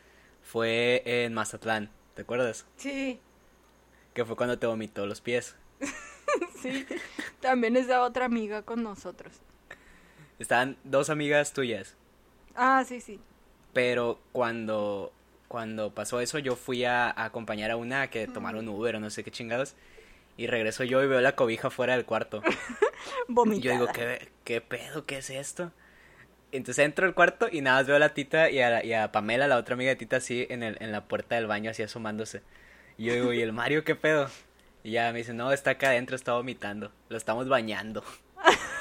fue 0.41 1.03
en 1.05 1.33
Mazatlán, 1.33 1.91
¿te 2.15 2.23
acuerdas? 2.23 2.65
Sí, 2.77 3.19
Que 4.13 4.25
fue 4.25 4.35
cuando 4.35 4.57
te 4.57 4.65
vomitó 4.65 5.05
los 5.05 5.21
pies. 5.21 5.55
sí. 6.61 6.85
También 7.39 7.77
estaba 7.77 8.05
otra 8.05 8.25
amiga 8.25 8.63
con 8.63 8.81
nosotros. 8.81 9.39
Estaban 10.39 10.77
dos 10.83 11.09
amigas 11.09 11.53
tuyas, 11.53 11.95
Ah, 12.55 12.83
sí, 12.87 12.99
sí. 12.99 13.19
Pero 13.77 14.17
cuando, 14.31 15.13
cuando 15.47 15.93
pasó 15.93 16.19
eso 16.19 16.39
yo 16.39 16.55
fui 16.55 16.83
a, 16.83 17.11
a 17.11 17.25
acompañar 17.25 17.69
a 17.69 17.75
una 17.75 18.07
que 18.09 18.25
tomara 18.25 18.57
un 18.57 18.67
Uber 18.67 18.95
o 18.95 18.99
no 18.99 19.11
sé 19.11 19.23
qué 19.23 19.29
chingados. 19.29 19.75
Y 20.35 20.47
regreso 20.47 20.83
yo 20.83 21.03
y 21.03 21.07
veo 21.07 21.21
la 21.21 21.35
cobija 21.35 21.69
fuera 21.69 21.93
del 21.95 22.03
cuarto. 22.03 22.41
Y 22.43 22.51
Vomitada. 23.31 23.61
yo 23.61 23.71
digo, 23.79 23.93
¿qué, 23.93 24.29
¿qué 24.43 24.61
pedo? 24.61 25.05
¿Qué 25.05 25.19
es 25.19 25.29
esto? 25.29 25.71
Entonces 26.51 26.83
entro 26.83 27.05
al 27.05 27.13
cuarto 27.13 27.49
y 27.51 27.61
nada 27.61 27.77
más 27.77 27.85
veo 27.85 27.97
a 27.97 27.99
la 27.99 28.15
tita 28.15 28.49
y 28.49 28.61
a, 28.61 28.83
y 28.83 28.93
a 28.93 29.11
Pamela, 29.11 29.47
la 29.47 29.57
otra 29.57 29.75
amiga 29.75 29.91
de 29.91 29.95
tita, 29.95 30.15
así 30.15 30.47
en, 30.49 30.63
el, 30.63 30.77
en 30.79 30.91
la 30.91 31.05
puerta 31.05 31.35
del 31.35 31.45
baño, 31.45 31.69
así 31.69 31.83
asomándose. 31.83 32.41
Y 32.97 33.05
yo 33.05 33.13
digo, 33.13 33.31
¿y 33.31 33.43
el 33.43 33.53
Mario 33.53 33.83
qué 33.83 33.93
pedo? 33.93 34.27
Y 34.83 34.93
ya 34.93 35.11
me 35.11 35.19
dice, 35.19 35.35
no, 35.35 35.51
está 35.51 35.69
acá 35.69 35.89
adentro, 35.89 36.15
está 36.15 36.33
vomitando. 36.33 36.91
Lo 37.09 37.17
estamos 37.17 37.47
bañando. 37.47 38.03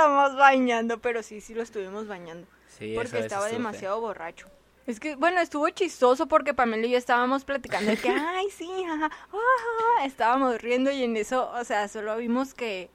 Estamos 0.00 0.34
bañando, 0.34 0.98
pero 0.98 1.22
sí, 1.22 1.42
sí 1.42 1.52
lo 1.52 1.62
estuvimos 1.62 2.08
bañando. 2.08 2.46
Sí, 2.78 2.94
porque 2.94 3.18
estaba 3.18 3.48
demasiado 3.48 4.00
borracho. 4.00 4.46
Es 4.86 4.98
que, 4.98 5.14
bueno, 5.14 5.42
estuvo 5.42 5.68
chistoso 5.68 6.26
porque 6.26 6.54
Pamela 6.54 6.86
y 6.86 6.92
yo 6.92 6.96
estábamos 6.96 7.44
platicando 7.44 7.90
de 7.90 7.98
que, 7.98 8.08
ay, 8.08 8.48
sí, 8.50 8.70
ajá, 8.88 9.06
ajá", 9.06 10.06
estábamos 10.06 10.58
riendo 10.62 10.90
y 10.90 11.04
en 11.04 11.18
eso, 11.18 11.50
o 11.52 11.64
sea, 11.64 11.86
solo 11.88 12.16
vimos 12.16 12.54
que 12.54 12.88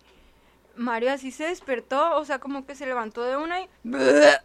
Mario 0.76 1.12
así 1.12 1.30
se 1.30 1.44
despertó, 1.44 2.18
o 2.18 2.26
sea, 2.26 2.40
como 2.40 2.66
que 2.66 2.74
se 2.74 2.88
levantó 2.88 3.22
de 3.22 3.38
una 3.38 3.62
y... 3.62 3.70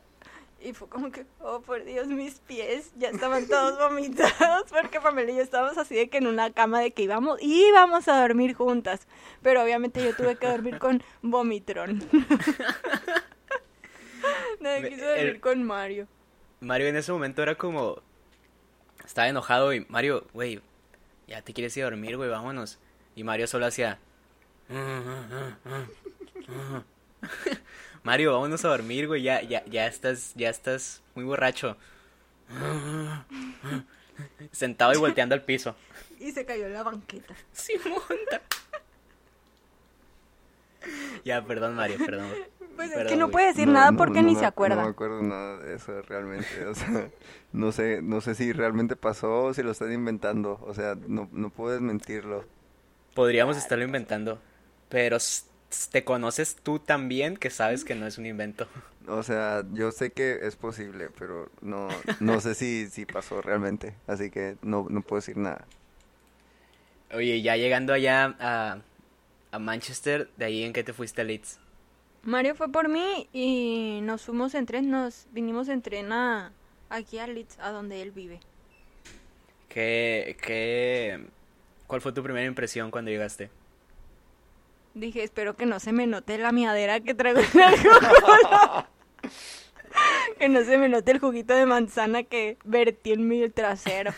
Y 0.62 0.74
fue 0.74 0.88
como 0.88 1.10
que, 1.10 1.24
oh, 1.40 1.62
por 1.62 1.82
Dios, 1.84 2.06
mis 2.08 2.38
pies 2.40 2.92
ya 2.96 3.08
estaban 3.08 3.48
todos 3.48 3.78
vomitados 3.78 4.64
porque 4.70 5.00
Pamela 5.00 5.30
y 5.32 5.36
yo 5.36 5.42
estábamos 5.42 5.78
así 5.78 5.94
de 5.94 6.10
que 6.10 6.18
en 6.18 6.26
una 6.26 6.52
cama 6.52 6.80
de 6.80 6.92
que 6.92 7.02
íbamos, 7.02 7.38
íbamos 7.40 8.08
a 8.08 8.20
dormir 8.20 8.54
juntas. 8.54 9.06
Pero 9.42 9.62
obviamente 9.62 10.04
yo 10.04 10.14
tuve 10.14 10.36
que 10.36 10.46
dormir 10.46 10.78
con 10.78 11.02
vomitrón. 11.22 12.06
Nadie 14.60 14.90
quiso 14.90 15.04
dormir 15.06 15.26
el- 15.26 15.40
con 15.40 15.64
Mario. 15.64 16.06
Mario 16.60 16.88
en 16.88 16.96
ese 16.96 17.10
momento 17.10 17.42
era 17.42 17.54
como... 17.54 18.02
Estaba 19.04 19.28
enojado 19.28 19.72
y 19.72 19.86
Mario, 19.88 20.26
güey, 20.34 20.60
ya 21.26 21.40
te 21.42 21.54
quieres 21.54 21.74
ir 21.76 21.84
a 21.84 21.86
dormir, 21.86 22.16
güey, 22.18 22.28
vámonos. 22.28 22.78
Y 23.16 23.24
Mario 23.24 23.46
solo 23.46 23.64
hacía... 23.66 23.98
Mario, 28.02 28.32
vámonos 28.32 28.64
a 28.64 28.68
dormir, 28.68 29.06
güey, 29.06 29.22
ya, 29.22 29.42
ya, 29.42 29.64
ya 29.66 29.86
estás, 29.86 30.32
ya 30.34 30.48
estás 30.50 31.02
muy 31.14 31.24
borracho. 31.24 31.76
Sentado 34.52 34.92
y 34.92 34.96
volteando 34.98 35.34
al 35.34 35.42
piso. 35.42 35.74
Y 36.18 36.32
se 36.32 36.44
cayó 36.44 36.66
en 36.66 36.72
la 36.74 36.82
banqueta. 36.82 37.34
Monta. 37.84 38.42
Ya, 41.24 41.44
perdón, 41.44 41.74
Mario, 41.76 41.98
perdón. 42.04 42.28
Pues 42.76 42.90
es 42.92 43.06
que 43.08 43.16
no 43.16 43.30
puede 43.30 43.48
decir 43.48 43.68
nada 43.68 43.90
no- 43.90 43.98
porque 43.98 44.22
no 44.22 44.28
ni 44.28 44.34
me- 44.34 44.40
se 44.40 44.46
acuerda. 44.46 44.76
No 44.76 44.82
me 44.84 44.88
acuerdo 44.88 45.22
nada 45.22 45.58
de 45.58 45.74
eso 45.74 46.00
realmente. 46.02 46.64
O 46.66 46.74
sea, 46.74 47.10
no 47.52 47.72
sé, 47.72 48.00
no 48.02 48.20
sé 48.22 48.34
si 48.34 48.52
realmente 48.52 48.96
pasó 48.96 49.44
o 49.44 49.54
si 49.54 49.62
lo 49.62 49.70
están 49.72 49.92
inventando. 49.92 50.58
O 50.62 50.72
sea, 50.72 50.94
no, 51.06 51.28
no 51.32 51.50
puedo 51.50 51.72
desmentirlo. 51.74 52.46
Podríamos 53.14 53.58
estarlo 53.58 53.84
inventando, 53.84 54.40
pero 54.88 55.18
te 55.90 56.04
conoces 56.04 56.56
tú 56.56 56.78
también 56.78 57.36
que 57.36 57.50
sabes 57.50 57.84
que 57.84 57.94
no 57.94 58.06
es 58.06 58.18
un 58.18 58.26
invento. 58.26 58.66
O 59.08 59.22
sea, 59.24 59.64
yo 59.72 59.90
sé 59.90 60.12
que 60.12 60.40
es 60.42 60.56
posible, 60.56 61.08
pero 61.18 61.50
no, 61.62 61.88
no 62.20 62.40
sé 62.40 62.54
si, 62.54 62.86
si 62.86 63.06
pasó 63.06 63.40
realmente. 63.40 63.94
Así 64.06 64.30
que 64.30 64.56
no, 64.62 64.86
no 64.88 65.00
puedo 65.00 65.20
decir 65.20 65.36
nada. 65.36 65.64
Oye, 67.12 67.40
ya 67.42 67.56
llegando 67.56 67.92
allá 67.92 68.36
a, 68.38 68.78
a 69.50 69.58
Manchester, 69.58 70.30
de 70.36 70.44
ahí 70.44 70.62
en 70.62 70.72
qué 70.72 70.84
te 70.84 70.92
fuiste 70.92 71.22
a 71.22 71.24
Leeds. 71.24 71.58
Mario 72.22 72.54
fue 72.54 72.70
por 72.70 72.88
mí 72.88 73.28
y 73.32 74.00
nos 74.02 74.22
fuimos 74.22 74.54
en 74.54 74.66
tren, 74.66 74.90
nos 74.90 75.26
vinimos 75.32 75.68
en 75.68 75.80
tren 75.82 76.12
a, 76.12 76.52
aquí 76.90 77.18
a 77.18 77.26
Leeds, 77.26 77.58
a 77.58 77.70
donde 77.70 78.02
él 78.02 78.10
vive. 78.12 78.38
¿Qué, 79.68 80.36
qué, 80.42 81.26
¿Cuál 81.86 82.00
fue 82.00 82.12
tu 82.12 82.22
primera 82.22 82.46
impresión 82.46 82.90
cuando 82.90 83.10
llegaste? 83.10 83.50
Dije, 84.94 85.22
espero 85.22 85.56
que 85.56 85.66
no 85.66 85.78
se 85.78 85.92
me 85.92 86.06
note 86.06 86.36
la 86.38 86.52
miadera 86.52 87.00
que 87.00 87.14
traigo 87.14 87.40
en 87.40 87.60
el 87.60 87.78
jugo. 87.78 88.86
que 90.38 90.48
no 90.48 90.64
se 90.64 90.78
me 90.78 90.88
note 90.88 91.12
el 91.12 91.18
juguito 91.20 91.54
de 91.54 91.66
manzana 91.66 92.24
que 92.24 92.58
vertí 92.64 93.12
en 93.12 93.28
mi 93.28 93.48
trasero. 93.48 94.12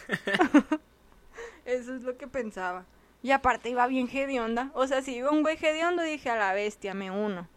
Eso 1.64 1.95
es 1.95 2.02
lo 2.02 2.17
que 2.17 2.26
pensaba. 2.26 2.87
Y 3.23 3.31
aparte 3.31 3.69
iba 3.69 3.87
bien 3.87 4.09
hedionda. 4.09 4.71
O 4.75 4.87
sea, 4.87 5.02
si 5.02 5.17
iba 5.17 5.31
un 5.31 5.43
güey 5.43 5.57
hediondo, 5.61 6.02
dije 6.02 6.31
a 6.31 6.37
la 6.37 6.52
bestia, 6.55 6.95
me 6.95 7.11
uno. 7.11 7.49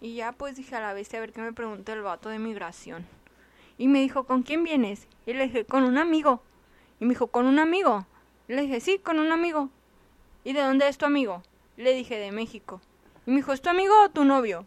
Y 0.00 0.14
ya 0.14 0.32
pues 0.32 0.56
dije 0.56 0.76
a 0.76 0.80
la 0.80 0.92
bestia 0.92 1.18
a 1.18 1.20
ver 1.20 1.32
qué 1.32 1.40
me 1.40 1.52
pregunta 1.52 1.92
el 1.92 2.02
vato 2.02 2.28
de 2.28 2.38
migración. 2.38 3.06
Y 3.76 3.88
me 3.88 4.00
dijo, 4.00 4.24
¿con 4.24 4.42
quién 4.42 4.62
vienes? 4.62 5.08
Y 5.26 5.34
le 5.34 5.44
dije, 5.44 5.64
con 5.64 5.82
un 5.82 5.98
amigo. 5.98 6.42
Y 7.00 7.04
me 7.04 7.10
dijo, 7.10 7.26
¿con 7.26 7.46
un 7.46 7.58
amigo? 7.58 8.06
Le 8.46 8.62
dije, 8.62 8.80
sí, 8.80 8.98
con 8.98 9.18
un 9.18 9.32
amigo. 9.32 9.68
¿Y 10.44 10.52
de 10.52 10.62
dónde 10.62 10.88
es 10.88 10.96
tu 10.96 11.06
amigo? 11.06 11.42
Le 11.76 11.92
dije, 11.94 12.18
de 12.18 12.30
México. 12.32 12.80
Y 13.26 13.30
me 13.30 13.36
dijo, 13.36 13.52
¿es 13.52 13.60
tu 13.62 13.68
amigo 13.70 13.94
o 14.04 14.08
tu 14.10 14.24
novio? 14.24 14.64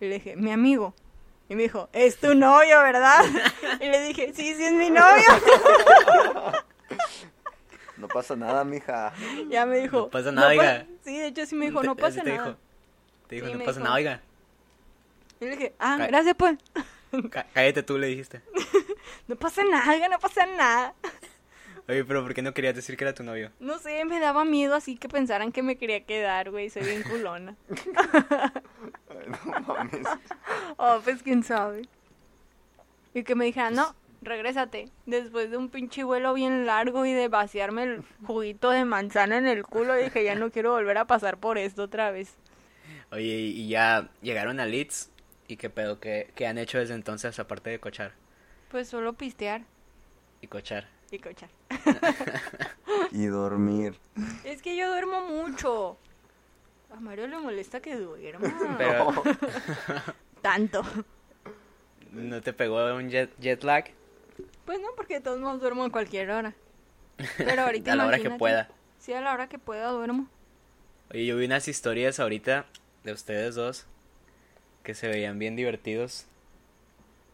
Y 0.00 0.06
le 0.08 0.14
dije, 0.14 0.36
mi 0.36 0.52
amigo. 0.52 0.94
Y 1.48 1.56
me 1.56 1.62
dijo, 1.64 1.88
es 1.92 2.18
tu 2.18 2.34
novio, 2.34 2.78
¿verdad? 2.80 3.24
Y 3.80 3.88
le 3.88 4.00
dije, 4.02 4.32
sí, 4.34 4.54
sí 4.54 4.64
es 4.64 4.72
mi 4.72 4.90
novio. 4.90 5.24
No 7.96 8.08
pasa 8.08 8.34
nada, 8.36 8.64
mija. 8.64 9.12
Ya 9.48 9.66
me 9.66 9.78
dijo. 9.78 9.98
No 9.98 10.08
pasa 10.10 10.32
nada, 10.32 10.48
oiga. 10.48 10.86
Sí, 11.04 11.18
de 11.18 11.26
hecho 11.26 11.44
sí 11.46 11.54
me 11.54 11.66
dijo, 11.66 11.82
no 11.82 11.96
pasa 11.96 12.22
te 12.22 12.30
nada. 12.32 12.44
Dijo, 12.46 12.58
te 13.28 13.34
dijo, 13.36 13.46
Sí, 13.48 13.52
no 13.52 13.58
pasa 13.60 13.72
dijo. 13.72 13.84
nada, 13.84 13.94
oiga. 13.96 14.20
Y 15.40 15.44
le 15.44 15.50
dije, 15.56 15.74
ah, 15.78 15.96
gracias 16.06 16.34
pues. 16.36 16.58
Cá- 17.30 17.46
Cállate 17.52 17.82
tú, 17.82 17.98
le 17.98 18.06
dijiste. 18.08 18.42
No 19.26 19.36
pasa 19.36 19.62
nada, 19.64 19.92
oiga, 19.92 20.08
no 20.08 20.18
pasa 20.18 20.44
nada. 20.46 20.94
Oye, 21.88 22.04
pero 22.04 22.22
¿por 22.22 22.34
qué 22.34 22.42
no 22.42 22.54
querías 22.54 22.74
decir 22.74 22.96
que 22.96 23.04
era 23.04 23.14
tu 23.14 23.22
novio? 23.24 23.52
No 23.58 23.78
sé, 23.78 24.04
me 24.04 24.20
daba 24.20 24.44
miedo 24.44 24.74
así 24.74 24.96
que 24.96 25.08
pensaran 25.08 25.52
que 25.52 25.62
me 25.62 25.76
quería 25.76 26.04
quedar, 26.04 26.50
güey. 26.50 26.70
Soy 26.70 26.84
bien 26.84 27.02
culona. 27.02 27.56
No 29.44 29.60
mames. 29.60 30.06
Oh, 30.78 31.00
pues 31.04 31.22
quién 31.22 31.42
sabe. 31.42 31.88
Y 33.14 33.24
que 33.24 33.34
me 33.34 33.44
dijeran, 33.44 33.74
no, 33.74 33.94
regrésate. 34.22 34.90
Después 35.06 35.50
de 35.50 35.56
un 35.56 35.68
pinche 35.70 36.04
vuelo 36.04 36.32
bien 36.34 36.66
largo 36.66 37.04
y 37.06 37.12
de 37.12 37.28
vaciarme 37.28 37.82
el 37.84 38.04
juguito 38.26 38.70
de 38.70 38.84
manzana 38.84 39.36
en 39.38 39.46
el 39.46 39.64
culo, 39.64 39.94
dije, 39.94 40.24
ya 40.24 40.34
no 40.34 40.50
quiero 40.50 40.72
volver 40.72 40.98
a 40.98 41.06
pasar 41.06 41.38
por 41.38 41.58
esto 41.58 41.84
otra 41.84 42.10
vez. 42.10 42.38
Oye, 43.10 43.24
y 43.24 43.62
y 43.62 43.68
ya 43.68 44.10
llegaron 44.22 44.60
a 44.60 44.66
Leeds. 44.66 45.10
¿Y 45.48 45.56
qué 45.56 45.68
pedo? 45.70 45.98
¿Qué, 46.00 46.30
qué 46.34 46.46
han 46.46 46.58
hecho 46.58 46.78
desde 46.78 46.94
entonces 46.94 47.38
aparte 47.38 47.70
de 47.70 47.80
cochar? 47.80 48.12
Pues 48.68 48.88
solo 48.88 49.12
pistear 49.14 49.66
Y 50.40 50.46
cochar. 50.48 50.88
Y 51.10 51.18
cochar. 51.18 51.50
Y 53.12 53.26
dormir. 53.26 53.98
Es 54.44 54.62
que 54.62 54.76
yo 54.76 54.88
duermo 54.88 55.22
mucho. 55.26 55.96
A 56.92 57.00
Mario 57.00 57.26
le 57.26 57.38
molesta 57.38 57.80
que 57.80 57.96
duerma. 57.96 58.52
Pero, 58.78 59.22
Tanto. 60.42 60.82
¿no 62.12 62.40
te 62.40 62.52
pegó 62.52 62.94
un 62.94 63.08
jet, 63.10 63.30
jet 63.40 63.62
lag? 63.64 63.90
Pues 64.64 64.80
no, 64.80 64.88
porque 64.96 65.14
de 65.14 65.20
todos 65.20 65.40
modos 65.40 65.60
duermo 65.60 65.84
a 65.84 65.90
cualquier 65.90 66.30
hora. 66.30 66.54
Pero 67.36 67.62
ahorita 67.62 67.92
A 67.92 67.96
la 67.96 68.06
hora 68.06 68.18
que 68.18 68.30
pueda. 68.30 68.68
Sí, 68.98 69.12
a 69.12 69.20
la 69.20 69.32
hora 69.32 69.48
que 69.48 69.58
pueda 69.58 69.90
duermo. 69.90 70.28
Oye, 71.12 71.26
yo 71.26 71.36
vi 71.36 71.46
unas 71.46 71.66
historias 71.66 72.20
ahorita 72.20 72.66
de 73.04 73.12
ustedes 73.12 73.54
dos 73.56 73.86
que 74.84 74.94
se 74.94 75.08
veían 75.08 75.38
bien 75.38 75.56
divertidos 75.56 76.26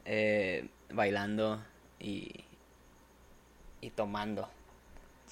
eh, 0.05 0.69
bailando 0.91 1.63
y, 1.99 2.46
y 3.81 3.91
tomando. 3.91 4.49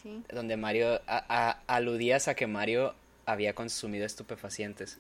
Sí. 0.03 0.23
Donde 0.33 0.57
Mario 0.57 1.01
a- 1.07 1.25
a- 1.29 1.59
aludías 1.67 2.29
a 2.29 2.35
que 2.35 2.47
Mario 2.47 2.95
había 3.27 3.55
consumido 3.55 4.05
estupefacientes. 4.07 4.99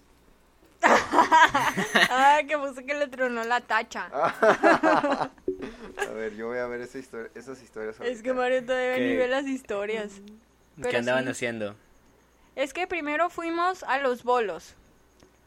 Ah, 2.11 2.41
que 2.47 2.57
puse 2.59 2.85
que 2.85 2.95
le 2.95 3.07
tronó 3.09 3.43
la 3.45 3.61
tacha. 3.61 4.09
A 4.13 5.31
ver, 6.15 6.35
yo 6.37 6.49
voy 6.49 6.59
a 6.59 6.67
ver 6.67 6.81
esa 6.83 6.99
historia, 6.99 7.31
esas 7.35 7.63
historias. 7.63 7.97
Es 8.01 8.23
que 8.23 8.31
ahorita. 8.31 8.35
Mario 8.35 8.65
todavía 8.67 8.99
ni 8.99 9.17
ve 9.17 9.29
las 9.29 9.47
historias. 9.47 10.13
¿Qué 10.83 10.97
andaban 10.97 11.25
sí. 11.25 11.31
haciendo? 11.31 11.75
Es 12.57 12.73
que 12.73 12.87
primero 12.87 13.31
fuimos 13.31 13.83
a 13.85 13.99
los 13.99 14.23
bolos. 14.25 14.75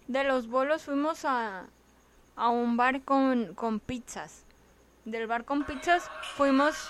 De 0.07 0.23
los 0.23 0.47
bolos 0.47 0.83
fuimos 0.83 1.25
a, 1.25 1.65
a 2.35 2.49
un 2.49 2.77
bar 2.77 3.01
con, 3.01 3.53
con 3.55 3.79
pizzas. 3.79 4.43
Del 5.05 5.27
bar 5.27 5.45
con 5.45 5.63
pizzas 5.65 6.09
fuimos... 6.35 6.89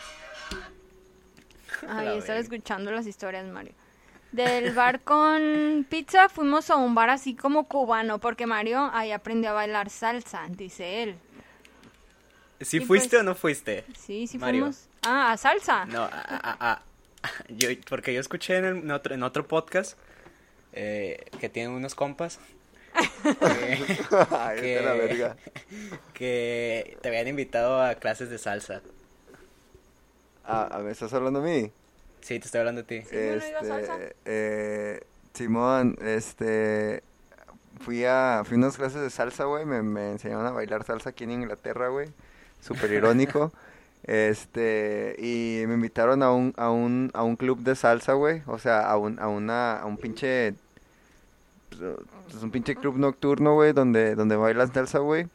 Ay, 1.88 2.18
estaba 2.18 2.40
escuchando 2.40 2.92
las 2.92 3.06
historias, 3.08 3.46
Mario. 3.46 3.74
Del 4.32 4.74
bar 4.74 5.02
con 5.02 5.86
pizza 5.90 6.28
fuimos 6.30 6.70
a 6.70 6.76
un 6.76 6.94
bar 6.96 7.10
así 7.10 7.34
como 7.36 7.68
cubano, 7.68 8.20
porque 8.20 8.46
Mario 8.46 8.90
ahí 8.94 9.12
aprendió 9.12 9.52
a 9.52 9.54
bailar 9.54 9.90
salsa, 9.90 10.46
dice 10.50 11.04
él. 11.04 11.16
¿Sí 12.60 12.78
Y 12.78 12.80
fuiste 12.82 13.12
pues- 13.18 13.22
o 13.22 13.24
no 13.24 13.36
fuiste? 13.36 13.86
Sí, 13.98 14.28
sí 14.28 14.38
Mario. 14.38 14.62
fuimos. 14.64 14.88
Ah, 15.04 15.32
a 15.32 15.38
salsa. 15.38 15.86
No, 15.86 16.04
a, 16.04 16.10
a- 16.12 16.72
a- 16.72 16.82
yo, 17.50 17.70
porque 17.90 18.14
yo 18.14 18.20
escuché 18.20 18.58
en, 18.58 18.66
el- 18.66 18.78
en 18.80 18.92
otro, 18.92 19.14
en 19.16 19.24
otro 19.24 19.48
podcast 19.48 19.98
eh, 20.74 21.26
que 21.40 21.50
tienen 21.50 21.72
unos 21.72 21.96
compas 21.96 22.40
que, 23.24 23.30
Ay, 24.32 24.60
que- 24.60 25.32
que 26.14 26.98
te 27.02 27.08
habían 27.08 27.28
invitado 27.28 27.82
a 27.82 27.96
clases 27.96 28.30
de 28.30 28.38
salsa. 28.38 28.82
Ah, 30.48 30.80
¿me 30.82 30.92
estás 30.92 31.14
hablando 31.14 31.40
a 31.40 31.42
mí? 31.44 31.72
Sí, 32.22 32.40
te 32.40 32.46
estoy 32.46 32.60
hablando 32.60 32.82
a 32.82 32.84
ti. 32.86 32.96
Este, 32.96 34.16
eh, 34.26 35.02
Simón, 35.34 35.98
este, 36.02 37.04
fui 37.80 38.06
a, 38.06 38.44
fui 38.46 38.56
a 38.56 38.58
unas 38.58 38.78
clases 38.78 39.02
de 39.02 39.10
salsa, 39.10 39.44
güey, 39.44 39.66
me, 39.66 39.82
me 39.82 40.12
enseñaron 40.12 40.46
a 40.46 40.52
bailar 40.52 40.84
salsa 40.84 41.10
aquí 41.10 41.26
en 41.26 41.32
Inglaterra, 41.32 41.90
güey, 41.90 42.10
súper 42.62 42.92
irónico, 42.92 43.52
este, 44.04 45.16
y 45.20 45.64
me 45.68 45.74
invitaron 45.76 46.24
a 46.24 46.32
un, 46.32 46.54
a 46.58 46.72
un, 46.72 47.12
a 47.14 47.24
un 47.24 47.36
club 47.36 47.60
de 47.60 47.76
salsa, 47.76 48.14
güey, 48.14 48.42
o 48.48 48.58
sea, 48.58 48.90
a 48.90 48.98
un, 48.98 49.20
a 49.20 49.28
una, 49.28 49.80
a 49.80 49.86
un 49.86 49.98
pinche, 49.98 50.56
pues, 51.70 51.82
pues, 52.32 52.42
un 52.42 52.52
pinche 52.52 52.76
club 52.76 52.98
nocturno, 52.98 53.54
güey, 53.54 53.74
donde, 53.74 54.16
donde 54.16 54.38
bailan 54.38 54.74
salsa, 54.74 55.00
güey, 55.00 55.28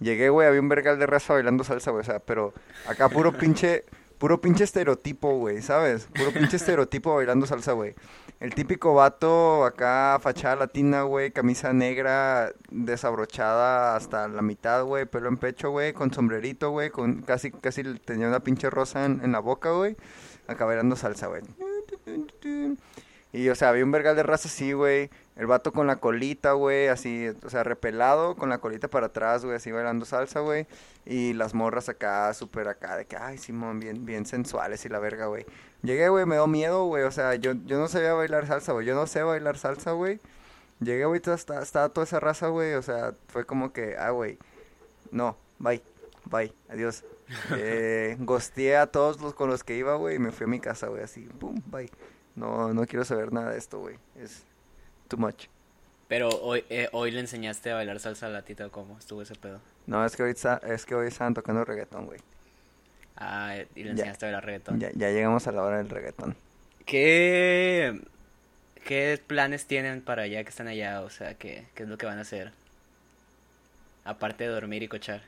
llegué, 0.00 0.30
güey, 0.30 0.48
había 0.48 0.60
un 0.60 0.68
vergal 0.68 0.98
de 0.98 1.06
raza 1.06 1.34
bailando 1.34 1.62
salsa, 1.62 1.90
güey, 1.90 2.00
o 2.00 2.04
sea, 2.04 2.18
pero 2.18 2.52
acá 2.88 3.08
puro 3.08 3.32
pinche, 3.32 3.84
puro 4.18 4.40
pinche 4.40 4.64
estereotipo, 4.64 5.36
güey, 5.38 5.62
¿sabes? 5.62 6.08
Puro 6.14 6.32
pinche 6.32 6.56
estereotipo 6.56 7.14
bailando 7.14 7.46
salsa, 7.46 7.72
güey. 7.72 7.94
El 8.40 8.54
típico 8.54 8.94
vato 8.94 9.64
acá, 9.64 10.18
fachada 10.20 10.56
latina, 10.56 11.02
güey, 11.02 11.30
camisa 11.30 11.72
negra 11.72 12.52
desabrochada 12.70 13.96
hasta 13.96 14.28
la 14.28 14.42
mitad, 14.42 14.84
güey, 14.84 15.06
pelo 15.06 15.28
en 15.28 15.36
pecho, 15.36 15.70
güey, 15.70 15.92
con 15.92 16.12
sombrerito, 16.12 16.70
güey, 16.70 16.90
con 16.90 17.22
casi, 17.22 17.50
casi 17.50 17.82
tenía 18.00 18.28
una 18.28 18.40
pinche 18.40 18.68
rosa 18.68 19.04
en, 19.04 19.20
en 19.24 19.32
la 19.32 19.38
boca, 19.38 19.70
güey, 19.70 19.96
acá 20.46 20.64
bailando 20.64 20.96
salsa, 20.96 21.28
güey. 21.28 21.42
Y, 23.32 23.48
o 23.48 23.54
sea, 23.54 23.68
había 23.68 23.84
un 23.84 23.90
vergal 23.90 24.16
de 24.16 24.22
raza 24.22 24.48
así, 24.48 24.72
güey. 24.72 25.10
El 25.36 25.46
vato 25.46 25.70
con 25.70 25.86
la 25.86 25.96
colita, 25.96 26.52
güey, 26.52 26.88
así, 26.88 27.28
o 27.44 27.50
sea, 27.50 27.62
repelado, 27.62 28.36
con 28.36 28.48
la 28.48 28.56
colita 28.58 28.88
para 28.88 29.06
atrás, 29.08 29.44
güey, 29.44 29.56
así 29.56 29.70
bailando 29.70 30.06
salsa, 30.06 30.40
güey. 30.40 30.66
Y 31.04 31.34
las 31.34 31.52
morras 31.52 31.90
acá, 31.90 32.32
súper 32.32 32.68
acá, 32.68 32.96
de 32.96 33.04
que, 33.04 33.16
ay, 33.18 33.36
Simón, 33.36 33.78
bien, 33.78 34.06
bien 34.06 34.24
sensuales 34.24 34.86
y 34.86 34.88
la 34.88 34.98
verga, 34.98 35.26
güey. 35.26 35.44
Llegué, 35.82 36.08
güey, 36.08 36.24
me 36.24 36.36
dio 36.36 36.46
miedo, 36.46 36.86
güey, 36.86 37.04
o 37.04 37.10
sea, 37.10 37.34
yo, 37.34 37.52
yo 37.66 37.78
no 37.78 37.86
sabía 37.86 38.14
bailar 38.14 38.46
salsa, 38.46 38.72
güey, 38.72 38.86
yo 38.86 38.94
no 38.94 39.06
sé 39.06 39.22
bailar 39.22 39.58
salsa, 39.58 39.92
güey. 39.92 40.20
Llegué, 40.80 41.04
güey, 41.04 41.20
estaba, 41.22 41.62
estaba 41.62 41.90
toda 41.90 42.04
esa 42.04 42.18
raza, 42.18 42.48
güey, 42.48 42.72
o 42.74 42.82
sea, 42.82 43.14
fue 43.28 43.44
como 43.44 43.74
que, 43.74 43.94
ah, 43.98 44.10
güey, 44.10 44.38
no, 45.10 45.36
bye, 45.58 45.82
bye, 46.24 46.52
adiós. 46.68 47.04
Eh, 47.56 48.16
gosteé 48.20 48.76
a 48.76 48.86
todos 48.86 49.20
los 49.20 49.34
con 49.34 49.50
los 49.50 49.64
que 49.64 49.76
iba, 49.76 49.96
güey, 49.96 50.14
y 50.16 50.18
me 50.20 50.30
fui 50.30 50.44
a 50.44 50.46
mi 50.46 50.60
casa, 50.60 50.86
güey, 50.86 51.02
así, 51.02 51.22
pum, 51.22 51.60
bye. 51.66 51.90
No, 52.36 52.72
no 52.72 52.86
quiero 52.86 53.04
saber 53.04 53.32
nada 53.32 53.50
de 53.50 53.58
esto, 53.58 53.80
güey, 53.80 53.98
es 54.14 54.44
too 55.06 55.16
much. 55.18 55.46
Pero 56.08 56.28
hoy, 56.28 56.64
eh, 56.70 56.88
hoy 56.92 57.10
le 57.10 57.20
enseñaste 57.20 57.72
a 57.72 57.74
bailar 57.74 57.98
salsa 57.98 58.26
a 58.26 58.30
la 58.30 58.42
tita, 58.42 58.68
¿cómo 58.68 58.96
estuvo 58.98 59.22
ese 59.22 59.34
pedo? 59.34 59.60
No, 59.86 60.04
es 60.04 60.14
que 60.16 60.22
hoy, 60.22 60.34
es 60.68 60.86
que 60.86 60.94
hoy 60.94 61.08
estaban 61.08 61.34
tocando 61.34 61.64
reggaetón, 61.64 62.06
güey. 62.06 62.20
Ah, 63.16 63.56
y 63.74 63.82
le 63.82 63.86
Ya. 63.86 63.90
enseñaste 63.92 64.26
a 64.26 64.28
bailar 64.28 64.44
reggaetón. 64.44 64.78
Ya, 64.78 64.90
ya 64.94 65.10
llegamos 65.10 65.46
a 65.46 65.52
la 65.52 65.62
hora 65.62 65.78
del 65.78 65.88
reggaetón. 65.88 66.36
¿Qué, 66.84 68.00
¿Qué 68.84 69.20
planes 69.26 69.66
tienen 69.66 70.00
para 70.02 70.22
allá 70.22 70.44
que 70.44 70.50
están 70.50 70.68
allá? 70.68 71.00
O 71.02 71.10
sea, 71.10 71.34
¿qué, 71.34 71.66
qué 71.74 71.82
es 71.84 71.88
lo 71.88 71.98
que 71.98 72.06
van 72.06 72.18
a 72.18 72.22
hacer? 72.22 72.52
Aparte 74.04 74.44
de 74.44 74.50
dormir 74.50 74.82
y 74.84 74.88
cochar. 74.88 75.22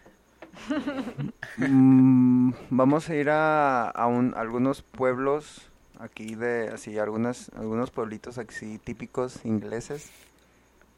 Mm, 1.56 2.52
vamos 2.70 3.08
a 3.10 3.14
ir 3.16 3.30
a, 3.30 3.88
a 3.90 4.06
un- 4.06 4.34
algunos 4.36 4.82
pueblos 4.82 5.68
aquí 5.98 6.34
de, 6.34 6.68
así, 6.68 6.98
algunas, 6.98 7.50
algunos 7.56 7.90
pueblitos 7.90 8.38
así 8.38 8.78
típicos 8.78 9.44
ingleses. 9.44 10.10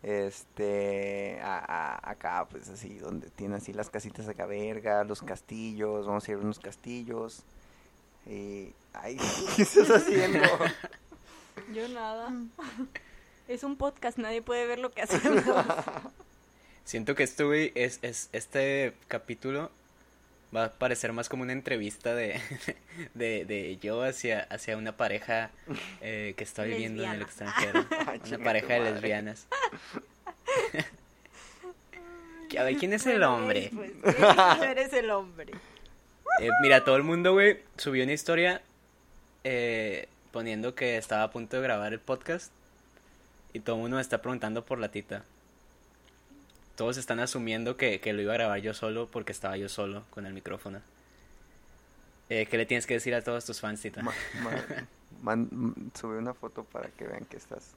Este, 0.03 1.39
a- 1.43 1.59
a- 1.59 2.11
acá, 2.11 2.47
pues 2.51 2.69
así, 2.71 2.99
donde 2.99 3.29
tienen 3.31 3.59
así 3.59 3.73
las 3.75 3.91
casitas 3.91 4.29
acá 4.29 4.47
verga, 4.47 5.05
los 5.05 5.21
castillos, 5.23 6.07
vamos 6.07 6.27
a 6.27 6.33
ir 6.33 6.39
a 6.39 6.41
unos 6.41 6.59
castillos. 6.59 7.43
Y, 8.27 8.73
ay, 8.95 9.19
¿qué 9.57 9.63
estás 9.63 9.91
haciendo? 9.91 10.41
Yo 11.75 11.89
nada. 11.89 12.33
Es 13.49 13.65
un 13.65 13.75
podcast, 13.77 14.17
nadie 14.17 14.43
puede 14.43 14.65
ver 14.65 14.79
lo 14.79 14.93
que 14.93 15.03
hacemos. 15.03 15.43
Siento 16.85 17.17
que 17.17 17.25
esto, 17.25 17.47
güey, 17.49 17.73
es, 17.75 17.99
es, 18.03 18.29
este 18.33 18.95
capítulo 19.09 19.73
va 20.55 20.65
a 20.65 20.71
parecer 20.71 21.13
más 21.13 21.29
como 21.29 21.43
una 21.43 21.53
entrevista 21.53 22.15
de, 22.15 22.41
de, 23.15 23.45
de 23.45 23.79
yo 23.79 24.03
hacia, 24.03 24.41
hacia 24.51 24.77
una 24.77 24.97
pareja 24.97 25.51
eh, 26.01 26.35
que 26.37 26.45
está 26.45 26.65
viviendo 26.65 27.05
en 27.05 27.11
el 27.11 27.23
extranjero. 27.23 27.87
Ay, 28.07 28.21
Una 28.27 28.39
pareja 28.39 28.75
de 28.75 28.81
lesbianas. 28.81 29.47
A 32.59 32.65
ver, 32.65 32.77
¿quién 32.79 32.93
es 32.93 33.07
el 33.07 33.23
hombre? 33.23 33.71
pues, 33.73 33.93
tú 34.05 34.65
eres 34.65 34.93
el 34.93 35.11
hombre. 35.11 35.53
Eh, 36.41 36.51
mira, 36.63 36.85
todo 36.85 36.97
el 36.97 37.05
mundo, 37.05 37.33
güey, 37.33 37.61
subió 37.77 38.03
una 38.03 38.13
historia 38.13 38.61
eh, 39.45 40.09
poniendo 40.33 40.75
que 40.75 40.97
estaba 40.97 41.23
a 41.23 41.31
punto 41.31 41.57
de 41.57 41.63
grabar 41.63 41.93
el 41.93 42.01
podcast 42.01 42.53
y 43.53 43.61
todo 43.61 43.77
el 43.77 43.83
mundo 43.83 43.97
me 43.97 44.03
está 44.03 44.21
preguntando 44.21 44.65
por 44.65 44.81
la 44.81 44.91
tita. 44.91 45.25
Todos 46.81 46.97
están 46.97 47.21
asumiendo 47.21 47.77
que, 47.77 48.01
que 48.01 48.15
lo 48.15 48.23
iba 48.23 48.33
a 48.33 48.37
grabar 48.39 48.59
yo 48.61 48.73
solo 48.73 49.07
porque 49.07 49.33
estaba 49.33 49.55
yo 49.59 49.69
solo 49.69 50.03
con 50.09 50.25
el 50.25 50.33
micrófono. 50.33 50.81
Eh, 52.31 52.47
¿Qué 52.51 52.57
le 52.57 52.65
tienes 52.65 52.87
que 52.87 52.95
decir 52.95 53.15
a 53.15 53.21
todos 53.23 53.45
tus 53.45 53.61
fans, 53.61 53.83
tita? 53.83 54.03
Ma- 54.03 54.15
ma- 54.43 54.87
man- 55.21 55.49
m- 55.53 55.75
sube 55.93 56.17
una 56.17 56.33
foto 56.33 56.65
para 56.65 56.89
que 56.89 57.05
vean 57.07 57.27
que 57.27 57.37
estás. 57.37 57.73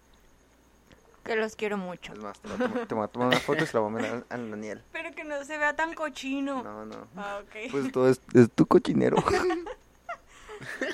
Que 1.25 1.35
los 1.35 1.57
quiero 1.57 1.77
mucho. 1.77 2.13
Es 2.13 2.19
más, 2.19 2.39
te 2.39 2.47
voy 2.47 3.03
a 3.03 3.07
tomar, 3.09 3.27
una 3.27 3.39
foto 3.41 3.65
y 3.65 3.67
se 3.67 3.73
la 3.73 3.81
voy 3.81 3.89
a 3.89 3.91
mandar 3.91 4.25
a 4.29 4.37
Daniel. 4.37 4.81
Pero 4.93 5.13
que 5.13 5.25
no 5.25 5.43
se 5.43 5.57
vea 5.57 5.75
tan 5.75 5.95
cochino. 5.95 6.63
No, 6.63 6.85
no. 6.85 7.05
Ah, 7.17 7.41
ok. 7.43 7.71
Pues 7.71 7.91
todo 7.91 8.07
es, 8.07 8.21
es 8.33 8.49
tu 8.51 8.65
cochinero. 8.65 9.17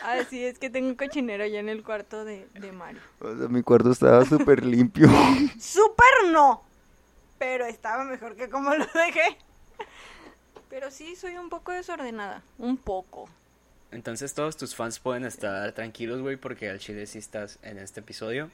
Ah, 0.04 0.18
sí, 0.28 0.44
es 0.44 0.58
que 0.58 0.72
tengo 0.72 0.88
un 0.90 0.96
cochinero 0.96 1.46
ya 1.46 1.60
en 1.60 1.70
el 1.70 1.84
cuarto 1.84 2.26
de, 2.26 2.48
de 2.56 2.72
Mario. 2.72 3.02
O 3.20 3.36
sea, 3.38 3.48
mi 3.50 3.62
cuarto 3.62 3.92
estaba 3.92 4.26
súper 4.26 4.66
limpio. 4.66 5.08
¡Súper 5.60 6.32
no! 6.32 6.64
Pero 7.40 7.66
estaba 7.66 8.04
mejor 8.04 8.36
que 8.36 8.50
como 8.50 8.74
lo 8.76 8.86
dejé. 8.86 9.38
Pero 10.70 10.92
sí, 10.92 11.16
soy 11.16 11.38
un 11.38 11.50
poco 11.50 11.72
desordenada. 11.72 12.44
Un 12.60 12.78
poco. 12.78 13.28
Entonces 13.92 14.36
todos 14.36 14.56
tus 14.56 14.76
fans 14.76 15.00
pueden 15.00 15.26
estar 15.26 15.72
tranquilos, 15.72 16.22
güey, 16.22 16.36
porque 16.38 16.70
al 16.70 16.78
chile 16.80 17.08
sí 17.08 17.18
estás 17.18 17.58
en 17.64 17.80
este 17.80 18.02
episodio. 18.02 18.52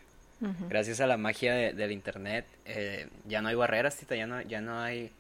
Gracias 0.70 1.00
a 1.00 1.08
la 1.08 1.18
magia 1.18 1.54
de- 1.54 1.74
del 1.74 1.92
internet, 1.92 2.46
eh, 2.66 3.10
ya 3.26 3.42
no 3.42 3.48
hay 3.48 3.56
barreras, 3.56 3.96
tita, 3.96 4.16
ya 4.16 4.28
no, 4.28 4.42
ya 4.42 4.60
no 4.62 4.80
hay, 4.82 5.12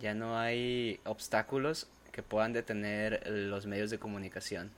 ya 0.00 0.14
no 0.14 0.38
hay 0.38 0.98
obstáculos 1.04 1.86
que 2.12 2.22
puedan 2.22 2.52
detener 2.54 3.22
los 3.30 3.66
medios 3.66 3.90
de 3.90 3.98
comunicación. 3.98 4.70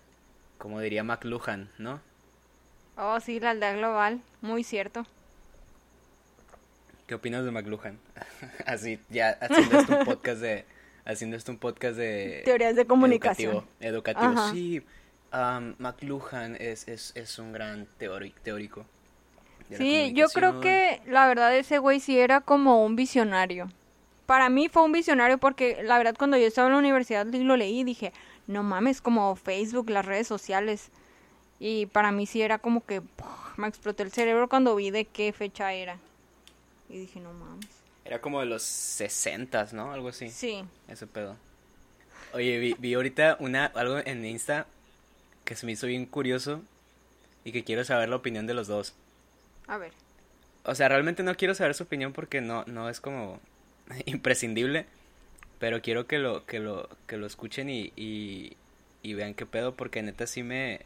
Como 0.59 0.81
diría 0.81 1.03
McLuhan, 1.05 1.71
¿no? 1.79 2.01
Oh, 2.97 3.19
sí, 3.21 3.41
la 3.41 3.51
aldea 3.51 3.73
global. 3.75 4.21
Muy 4.41 4.65
cierto. 4.65 5.07
¿Qué 7.07 7.15
opinas 7.15 7.45
de 7.45 7.51
McLuhan? 7.51 7.99
Así, 8.67 8.99
ya 9.11 9.31
haciendo 9.41 9.79
esto 9.79 9.99
un 9.99 10.05
podcast 10.05 10.41
de, 10.41 10.65
haciendo 11.05 11.37
esto 11.37 11.53
un 11.53 11.59
podcast 11.59 11.97
de 11.97 12.43
Teorías 12.45 12.77
de 12.77 12.87
comunicación. 12.87 13.65
educativo. 13.81 14.35
Sí, 14.53 14.83
um, 15.33 15.75
McLuhan 15.79 16.57
es, 16.59 16.89
es, 16.89 17.13
es 17.15 17.39
un 17.39 17.53
gran 17.53 17.87
teori- 17.99 18.35
teórico. 18.43 18.87
Sí, 19.71 20.13
yo 20.15 20.29
creo 20.29 20.61
que 20.61 21.01
la 21.07 21.27
verdad 21.27 21.57
ese 21.57 21.79
güey 21.79 21.99
sí 21.99 22.19
era 22.19 22.41
como 22.41 22.85
un 22.85 22.97
visionario. 22.97 23.69
Para 24.27 24.49
mí 24.49 24.69
fue 24.69 24.83
un 24.85 24.93
visionario 24.93 25.39
porque 25.39 25.83
la 25.83 25.99
verdad 25.99 26.15
cuando 26.19 26.37
yo 26.37 26.47
estaba 26.47 26.69
en 26.69 26.73
la 26.75 26.79
universidad 26.79 27.27
y 27.33 27.43
lo 27.45 27.57
leí 27.57 27.83
dije, 27.85 28.13
no 28.47 28.63
mames, 28.63 29.01
como 29.01 29.35
Facebook, 29.37 29.91
las 29.91 30.05
redes 30.07 30.27
sociales. 30.27 30.91
Y 31.59 31.87
para 31.87 32.13
mí 32.13 32.27
sí 32.27 32.43
era 32.43 32.59
como 32.59 32.85
que 32.85 33.01
¡puf! 33.01 33.59
me 33.59 33.67
explotó 33.69 34.03
el 34.03 34.13
cerebro 34.13 34.49
cuando 34.49 34.75
vi 34.77 34.91
de 34.91 35.05
qué 35.07 35.33
fecha 35.33 35.73
era. 35.73 35.99
Y 36.89 36.99
dije, 36.99 37.21
no 37.21 37.33
mames. 37.33 37.67
Era 38.05 38.21
como 38.21 38.41
de 38.41 38.47
los 38.47 38.63
60, 38.63 39.69
¿no? 39.73 39.93
Algo 39.93 40.09
así. 40.09 40.29
Sí. 40.29 40.63
Ese 40.89 41.07
pedo. 41.07 41.37
Oye, 42.33 42.59
vi, 42.59 42.75
vi 42.79 42.95
ahorita 42.95 43.37
una, 43.41 43.67
algo 43.67 43.99
en 43.99 44.25
Insta 44.25 44.67
que 45.45 45.55
se 45.55 45.67
me 45.67 45.73
hizo 45.73 45.87
bien 45.87 46.07
curioso 46.07 46.63
y 47.45 47.53
que 47.53 47.65
quiero 47.65 47.85
saber 47.85 48.09
la 48.09 48.17
opinión 48.17 48.47
de 48.47 48.55
los 48.55 48.67
dos. 48.67 48.95
A 49.67 49.79
ver. 49.79 49.93
O 50.65 50.75
sea, 50.75 50.89
realmente 50.89 51.23
no 51.23 51.37
quiero 51.37 51.55
saber 51.55 51.75
su 51.75 51.85
opinión 51.85 52.13
porque 52.13 52.41
no, 52.41 52.65
no 52.67 52.89
es 52.89 53.01
como 53.01 53.41
imprescindible. 54.07 54.87
Pero 55.59 55.81
quiero 55.81 56.07
que 56.07 56.19
lo, 56.19 56.45
que 56.45 56.59
lo, 56.59 56.89
que 57.07 57.17
lo 57.17 57.27
escuchen 57.27 57.71
y, 57.71 57.93
y, 57.97 58.57
y 59.03 59.15
vean 59.15 59.35
qué 59.35 59.47
pedo. 59.47 59.75
Porque 59.75 60.03
neta 60.03 60.27
sí 60.27 60.43
me, 60.43 60.81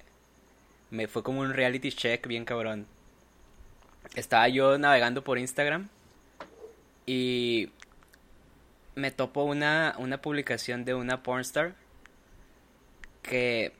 me 0.90 1.08
fue 1.08 1.22
como 1.22 1.40
un 1.40 1.52
reality 1.52 1.90
check 1.90 2.26
bien 2.26 2.44
cabrón. 2.44 2.86
Estaba 4.14 4.48
yo 4.48 4.78
navegando 4.78 5.22
por 5.22 5.38
Instagram 5.38 5.88
y 7.06 7.70
me 8.94 9.10
topo 9.10 9.44
una, 9.44 9.94
una 9.98 10.20
publicación 10.20 10.84
de 10.84 10.94
una 10.94 11.22
pornstar 11.22 11.74
que 13.22 13.72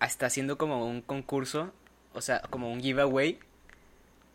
está 0.00 0.26
haciendo 0.26 0.58
como 0.58 0.86
un 0.86 1.02
concurso, 1.02 1.72
o 2.12 2.20
sea, 2.20 2.40
como 2.50 2.72
un 2.72 2.80
giveaway, 2.80 3.38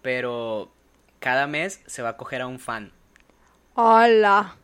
pero 0.02 0.72
cada 1.20 1.48
mes 1.48 1.82
se 1.86 2.02
va 2.02 2.10
a 2.10 2.18
coger 2.18 2.42
a 2.42 2.48
un 2.48 2.60
fan, 2.60 2.92
Hola. 3.76 4.56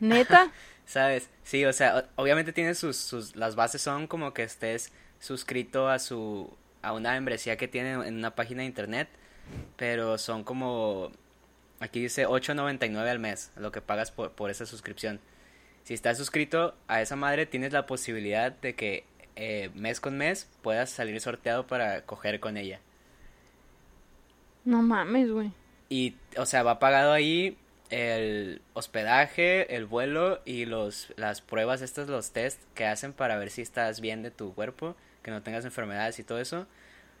¿Neta? 0.00 0.50
¿sabes? 0.86 1.28
Sí, 1.42 1.64
o 1.64 1.72
sea, 1.72 2.08
obviamente 2.16 2.52
tiene 2.52 2.74
sus, 2.74 2.96
sus, 2.96 3.36
las 3.36 3.56
bases 3.56 3.82
son 3.82 4.06
como 4.06 4.32
que 4.32 4.42
estés 4.44 4.92
suscrito 5.20 5.88
a 5.88 5.98
su, 5.98 6.56
a 6.82 6.92
una 6.92 7.12
membresía 7.12 7.56
que 7.56 7.68
tiene 7.68 7.92
en 7.92 8.16
una 8.16 8.34
página 8.34 8.62
de 8.62 8.66
internet, 8.66 9.08
pero 9.76 10.18
son 10.18 10.44
como, 10.44 11.10
aquí 11.80 12.00
dice 12.00 12.26
8.99 12.26 13.08
al 13.08 13.18
mes, 13.18 13.52
lo 13.56 13.72
que 13.72 13.80
pagas 13.80 14.10
por, 14.10 14.32
por 14.32 14.50
esa 14.50 14.66
suscripción. 14.66 15.20
Si 15.84 15.94
estás 15.94 16.18
suscrito 16.18 16.74
a 16.88 17.00
esa 17.00 17.16
madre, 17.16 17.46
tienes 17.46 17.72
la 17.72 17.86
posibilidad 17.86 18.52
de 18.52 18.74
que 18.74 19.04
eh, 19.36 19.70
mes 19.74 20.00
con 20.00 20.16
mes 20.16 20.48
puedas 20.62 20.90
salir 20.90 21.20
sorteado 21.20 21.66
para 21.66 22.02
coger 22.02 22.40
con 22.40 22.56
ella. 22.56 22.80
no 24.64 24.82
mames, 24.82 25.30
güey. 25.30 25.52
Y, 25.88 26.16
o 26.36 26.46
sea, 26.46 26.62
va 26.62 26.80
pagado 26.80 27.12
ahí 27.12 27.56
el 27.90 28.62
hospedaje, 28.72 29.76
el 29.76 29.86
vuelo 29.86 30.40
y 30.44 30.64
los, 30.64 31.12
las 31.16 31.40
pruebas, 31.40 31.82
estos 31.82 32.08
los 32.08 32.32
test 32.32 32.60
que 32.74 32.86
hacen 32.86 33.12
para 33.12 33.38
ver 33.38 33.50
si 33.50 33.62
estás 33.62 34.00
bien 34.00 34.22
de 34.22 34.30
tu 34.30 34.54
cuerpo, 34.54 34.96
que 35.22 35.30
no 35.30 35.42
tengas 35.42 35.64
enfermedades 35.64 36.18
y 36.18 36.24
todo 36.24 36.40
eso. 36.40 36.66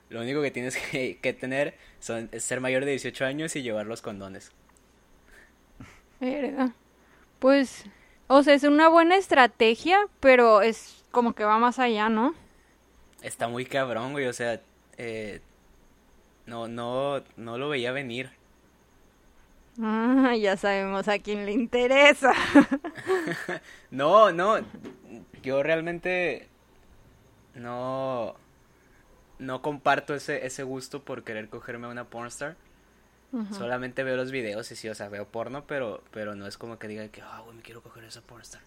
Lo 0.08 0.20
único 0.20 0.42
que 0.42 0.50
tienes 0.50 0.76
que, 0.90 1.18
que 1.18 1.32
tener 1.32 1.74
son, 2.00 2.28
es 2.32 2.44
ser 2.44 2.60
mayor 2.60 2.84
de 2.84 2.92
18 2.92 3.24
años 3.24 3.56
y 3.56 3.62
llevar 3.62 3.86
los 3.86 4.02
condones. 4.02 4.52
Verga. 6.20 6.72
Pues, 7.38 7.84
o 8.28 8.42
sea, 8.42 8.54
es 8.54 8.64
una 8.64 8.88
buena 8.88 9.16
estrategia, 9.16 9.98
pero 10.20 10.62
es 10.62 11.04
como 11.10 11.34
que 11.34 11.44
va 11.44 11.58
más 11.58 11.78
allá, 11.78 12.08
¿no? 12.08 12.34
Está 13.22 13.48
muy 13.48 13.64
cabrón, 13.66 14.12
güey, 14.12 14.26
o 14.26 14.32
sea, 14.32 14.60
eh, 14.96 15.40
no, 16.46 16.68
no, 16.68 17.22
no 17.36 17.58
lo 17.58 17.68
veía 17.68 17.92
venir. 17.92 18.30
Ah, 19.82 20.34
ya 20.38 20.56
sabemos 20.56 21.06
a 21.08 21.18
quién 21.18 21.44
le 21.44 21.52
interesa. 21.52 22.32
No, 23.90 24.32
no, 24.32 24.58
yo 25.42 25.62
realmente 25.62 26.48
no, 27.54 28.34
no 29.38 29.62
comparto 29.62 30.14
ese, 30.14 30.46
ese 30.46 30.62
gusto 30.62 31.02
por 31.02 31.24
querer 31.24 31.48
cogerme 31.48 31.86
a 31.86 31.90
una 31.90 32.04
pornstar. 32.04 32.56
Solamente 33.52 34.02
veo 34.02 34.16
los 34.16 34.30
videos 34.30 34.70
y 34.72 34.76
sí, 34.76 34.88
o 34.88 34.94
sea, 34.94 35.10
veo 35.10 35.26
porno, 35.26 35.64
pero, 35.66 36.02
pero 36.10 36.34
no 36.34 36.46
es 36.46 36.56
como 36.56 36.78
que 36.78 36.88
diga 36.88 37.08
que, 37.08 37.20
ah, 37.20 37.42
güey, 37.44 37.56
me 37.56 37.62
quiero 37.62 37.82
coger 37.82 38.04
a 38.04 38.08
esa 38.08 38.22
pornstar. 38.22 38.62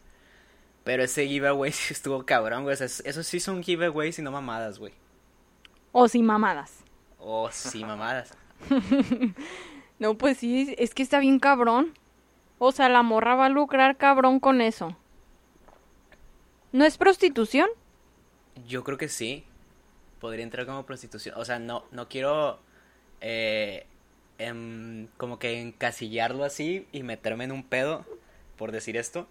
Pero 0.83 1.01
ese 1.03 1.27
giveaway 1.27 1.71
sí 1.73 1.93
estuvo 1.93 2.23
cabrón, 2.23 2.63
güey, 2.63 2.73
o 2.73 2.77
sea, 2.77 2.85
es- 2.85 3.01
esos 3.05 3.25
sí 3.25 3.39
son 3.39 3.63
giveaways 3.63 4.19
y 4.19 4.21
no 4.21 4.31
mamadas, 4.31 4.77
güey. 4.77 4.93
O 5.91 6.07
sin 6.07 6.25
mamadas. 6.25 6.83
Oh, 7.17 7.49
sí, 7.51 7.83
mamadas. 7.83 8.33
No, 9.99 10.17
pues 10.17 10.37
sí, 10.37 10.75
es 10.77 10.93
que 10.93 11.03
está 11.03 11.19
bien 11.19 11.39
cabrón. 11.39 11.93
O 12.57 12.71
sea, 12.71 12.87
la 12.87 13.03
morra 13.03 13.35
va 13.35 13.47
a 13.47 13.49
lucrar 13.49 13.97
cabrón 13.97 14.39
con 14.39 14.61
eso. 14.61 14.95
¿No 16.71 16.85
es 16.85 16.97
prostitución? 16.97 17.67
Yo 18.67 18.83
creo 18.83 18.97
que 18.97 19.09
sí. 19.09 19.43
Podría 20.19 20.43
entrar 20.43 20.65
como 20.65 20.85
prostitución. 20.85 21.35
O 21.37 21.45
sea, 21.45 21.59
no, 21.59 21.85
no 21.91 22.07
quiero 22.09 22.59
eh, 23.21 23.85
em, 24.37 25.07
como 25.17 25.39
que 25.39 25.61
encasillarlo 25.61 26.43
así 26.43 26.87
y 26.91 27.03
meterme 27.03 27.45
en 27.45 27.51
un 27.51 27.63
pedo 27.63 28.05
por 28.57 28.71
decir 28.71 28.97
esto. 28.97 29.27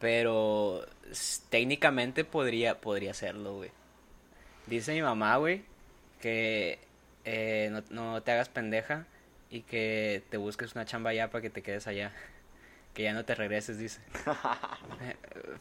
Pero 0.00 0.86
técnicamente 1.50 2.24
podría, 2.24 2.80
podría 2.80 3.12
hacerlo, 3.12 3.56
güey. 3.56 3.70
Dice 4.66 4.92
mi 4.92 5.02
mamá, 5.02 5.36
güey, 5.36 5.62
que 6.20 6.78
eh, 7.24 7.68
no, 7.70 7.82
no 7.90 8.22
te 8.22 8.32
hagas 8.32 8.48
pendeja 8.48 9.06
y 9.50 9.62
que 9.62 10.22
te 10.30 10.36
busques 10.36 10.74
una 10.74 10.84
chamba 10.84 11.10
allá 11.10 11.30
para 11.30 11.42
que 11.42 11.50
te 11.50 11.62
quedes 11.62 11.86
allá. 11.86 12.12
Que 12.94 13.02
ya 13.02 13.12
no 13.12 13.24
te 13.24 13.34
regreses, 13.34 13.76
dice. 13.78 14.00
Eh, 15.02 15.16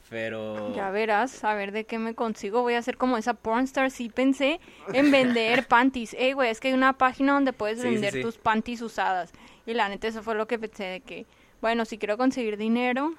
Pero... 0.10 0.74
Ya 0.76 0.92
verás, 0.92 1.44
a 1.44 1.56
ver 1.56 1.72
de 1.72 1.86
qué 1.86 1.98
me 1.98 2.14
consigo. 2.14 2.62
Voy 2.62 2.76
a 2.76 2.78
hacer 2.78 2.98
como 2.98 3.18
esa 3.18 3.34
pornstar. 3.34 3.90
Sí 3.90 4.10
pensé 4.10 4.60
en 4.94 5.10
vender 5.12 5.68
panties. 5.68 6.14
Ey, 6.14 6.34
güey, 6.34 6.52
es 6.52 6.60
que 6.60 6.68
hay 6.68 6.74
una 6.76 6.94
página 6.94 7.34
donde 7.34 7.52
puedes 7.54 7.82
Sí, 7.82 7.90
vender 7.90 8.14
sí. 8.14 8.22
tus 8.22 8.38
panties 8.38 8.82
usadas. 8.82 9.32
Y 9.66 9.74
la 9.74 9.90
neta, 9.90 10.08
eso 10.08 10.22
fue 10.22 10.36
lo 10.36 10.46
que 10.46 10.60
pensé 10.60 10.84
de 10.84 11.00
que, 11.02 11.26
bueno, 11.62 11.86
si 11.86 11.98
quiero 11.98 12.18
conseguir 12.18 12.58
dinero, 12.58 13.16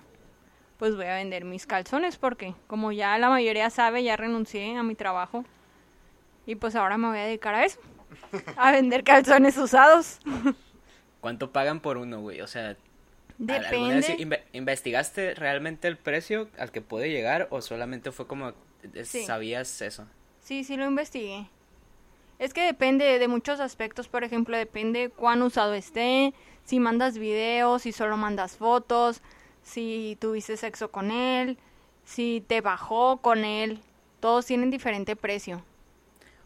pues 0.79 0.95
voy 0.95 1.07
a 1.07 1.15
vender 1.17 1.45
mis 1.45 1.67
calzones. 1.67 2.17
Porque, 2.17 2.55
como 2.69 2.93
ya 2.93 3.19
la 3.19 3.29
mayoría 3.31 3.69
sabe, 3.71 4.05
ya 4.05 4.17
renuncié 4.17 4.77
a 4.77 4.83
mi 4.85 4.95
trabajo. 4.95 5.45
Y 6.47 6.55
pues 6.55 6.77
ahora 6.77 6.97
me 6.99 7.09
voy 7.09 7.19
a 7.19 7.25
dedicar 7.25 7.55
a 7.57 7.65
eso. 7.65 7.81
A 8.57 8.71
vender 8.71 9.03
calzones 9.05 9.57
usados. 9.59 10.21
¿Cuánto 11.21 11.51
pagan 11.51 11.81
por 11.81 11.97
uno, 11.97 12.21
güey? 12.21 12.41
O 12.43 12.47
sea, 12.47 12.69
¿al- 12.69 12.77
¿alguna 12.77 12.77
vez 12.77 12.94
Depende. 13.39 14.17
inve- 14.19 14.43
investigaste 14.53 15.35
realmente 15.35 15.89
el 15.89 15.97
precio 15.97 16.49
al 16.59 16.71
que 16.71 16.81
puede 16.81 17.11
llegar 17.11 17.49
o 17.51 17.61
solamente 17.63 18.13
fue 18.13 18.27
como 18.27 18.51
eh, 18.95 19.05
Sí. 19.05 19.25
sabías 19.25 19.81
eso? 19.83 20.07
Sí, 20.41 20.63
sí 20.65 20.77
lo 20.77 20.85
investigué. 20.87 21.49
Es 22.39 22.53
que 22.53 22.63
depende 22.63 23.19
de 23.19 23.29
muchos 23.29 23.61
aspectos, 23.61 24.09
por 24.09 24.25
ejemplo, 24.25 24.57
depende 24.57 25.09
cuán 25.09 25.41
usado 25.43 25.73
esté, 25.75 26.35
si 26.65 26.81
mandas 26.81 27.17
videos, 27.19 27.83
si 27.83 27.93
solo 27.93 28.17
mandas 28.17 28.57
fotos, 28.57 29.23
si 29.63 30.17
tuviste 30.21 30.57
sexo 30.57 30.91
con 30.91 31.11
él, 31.11 31.59
si 32.05 32.45
te 32.47 32.61
bajó 32.61 33.19
con 33.19 33.45
él, 33.45 33.81
todos 34.21 34.47
tienen 34.47 34.71
diferente 34.71 35.17
precio. 35.17 35.63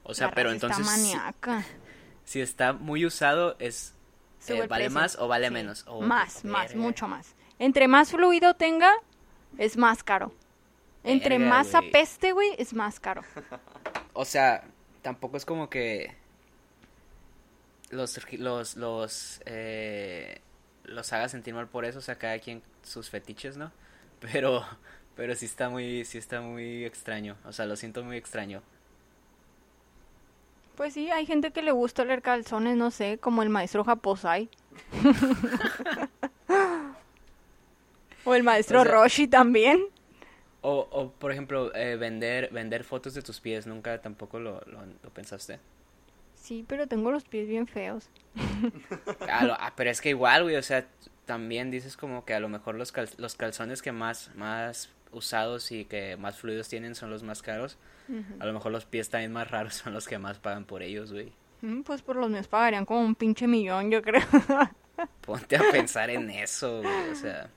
O 0.05 0.14
sea, 0.14 0.29
La 0.29 0.35
pero 0.35 0.53
entonces 0.53 0.79
está 0.81 0.92
si, 0.94 1.03
maníaca. 1.03 1.64
si 2.24 2.40
está 2.40 2.72
muy 2.72 3.05
usado 3.05 3.57
es 3.59 3.94
eh, 4.54 4.66
vale 4.66 4.90
más 4.90 5.16
o 5.16 5.28
vale 5.28 5.48
Sí. 5.48 5.54
menos. 5.54 5.84
Oh, 5.87 6.00
más, 6.02 6.44
más, 6.44 6.74
mucho 6.74 7.08
más. 7.08 7.34
Entre 7.58 7.88
más 7.88 8.11
fluido 8.11 8.54
tenga, 8.54 8.92
es 9.58 9.76
más 9.76 10.02
caro. 10.02 10.32
Entre 11.04 11.38
Verga, 11.38 11.50
más 11.54 11.74
apeste, 11.74 12.32
güey, 12.32 12.50
es 12.58 12.74
más 12.74 13.00
caro. 13.00 13.22
O 14.20 14.24
sea, 14.24 14.64
tampoco 15.02 15.37
es 15.37 15.44
como 15.44 15.70
que 15.70 16.16
los 17.90 18.18
los 18.32 18.76
los 18.76 19.40
eh, 19.46 20.40
los 20.84 21.12
haga 21.12 21.28
sentir 21.28 21.54
mal 21.54 21.68
por 21.68 21.84
eso, 21.84 21.98
o 21.98 22.02
sea, 22.02 22.16
cada 22.18 22.38
quien 22.40 22.62
sus 22.82 23.11
fetiches, 23.11 23.56
¿no? 23.56 23.70
Pero 24.20 24.64
pero 25.14 25.34
sí 25.37 25.46
está 25.46 25.68
muy 25.68 26.04
sí 26.04 26.18
está 26.18 26.40
muy 26.40 26.84
extraño, 26.84 27.37
o 27.44 27.52
sea, 27.52 27.66
lo 27.66 27.76
siento 27.76 28.02
muy 28.02 28.16
extraño. 28.16 28.61
Pues 30.78 30.94
sí, 30.94 31.10
hay 31.10 31.26
gente 31.26 31.50
que 31.50 31.60
le 31.60 31.72
gusta 31.72 32.04
leer 32.04 32.22
calzones, 32.22 32.76
no 32.76 32.90
sé, 32.92 33.18
como 33.18 33.42
el 33.42 33.48
maestro 33.50 33.82
Japosai. 33.84 34.48
o 38.24 38.34
el 38.34 38.42
maestro 38.42 38.80
O 38.80 38.84
sea- 38.84 38.92
Roshi 38.92 39.28
también. 39.28 39.80
O, 40.60 40.88
o 40.90 41.10
por 41.12 41.30
ejemplo, 41.32 41.74
eh, 41.74 41.96
vender 41.96 42.50
vender 42.52 42.84
fotos 42.84 43.14
de 43.14 43.22
tus 43.22 43.40
pies, 43.40 43.66
nunca 43.66 44.00
tampoco 44.00 44.38
lo, 44.40 44.60
lo, 44.66 44.80
lo 45.02 45.10
pensaste. 45.10 45.60
Sí, 46.34 46.64
pero 46.68 46.86
tengo 46.86 47.10
los 47.10 47.24
pies 47.24 47.48
bien 47.48 47.66
feos. 47.66 48.08
Ah, 49.28 49.44
lo- 49.44 49.54
ah, 49.58 49.72
pero 49.76 49.90
es 49.90 50.00
que 50.00 50.10
igual, 50.10 50.44
güey, 50.44 50.56
o 50.56 50.62
sea, 50.62 50.86
también 51.26 51.70
dices 51.70 51.96
como 51.96 52.24
que 52.24 52.34
a 52.34 52.40
lo 52.40 52.48
mejor 52.48 52.74
los, 52.76 52.92
cal- 52.92 53.10
los 53.18 53.34
calzones 53.36 53.82
que 53.82 53.92
más, 53.92 54.30
más 54.36 54.90
usados 55.12 55.73
y 55.73 55.85
que 55.85 56.16
más 56.16 56.38
fluidos 56.38 56.68
tienen 56.68 56.94
son 56.94 57.11
los 57.11 57.23
más 57.23 57.42
caros. 57.42 57.77
A 58.40 58.47
lo 58.47 58.53
mejor 58.55 58.73
los 58.73 58.87
pies 58.87 59.11
también 59.11 59.33
más 59.33 59.51
raros 59.51 59.75
son 59.75 59.92
los 59.92 60.07
que 60.09 60.18
más 60.18 60.38
pagan 60.38 60.64
por 60.64 60.83
ellos, 60.83 61.12
güey. 61.12 61.33
Mm, 61.61 61.83
Pues 61.83 62.01
por 62.03 62.16
los 62.16 62.31
míos 62.31 62.49
pagarían 62.49 62.87
como 62.87 63.01
un 63.01 63.14
pinche 63.14 63.47
millón, 63.47 63.90
yo 63.90 64.01
creo. 64.03 64.23
Ponte 65.21 65.57
a 65.57 65.62
pensar 65.71 66.09
en 66.11 66.31
eso, 66.31 66.81
güey, 66.83 67.11
o 67.11 67.14
sea. 67.14 67.51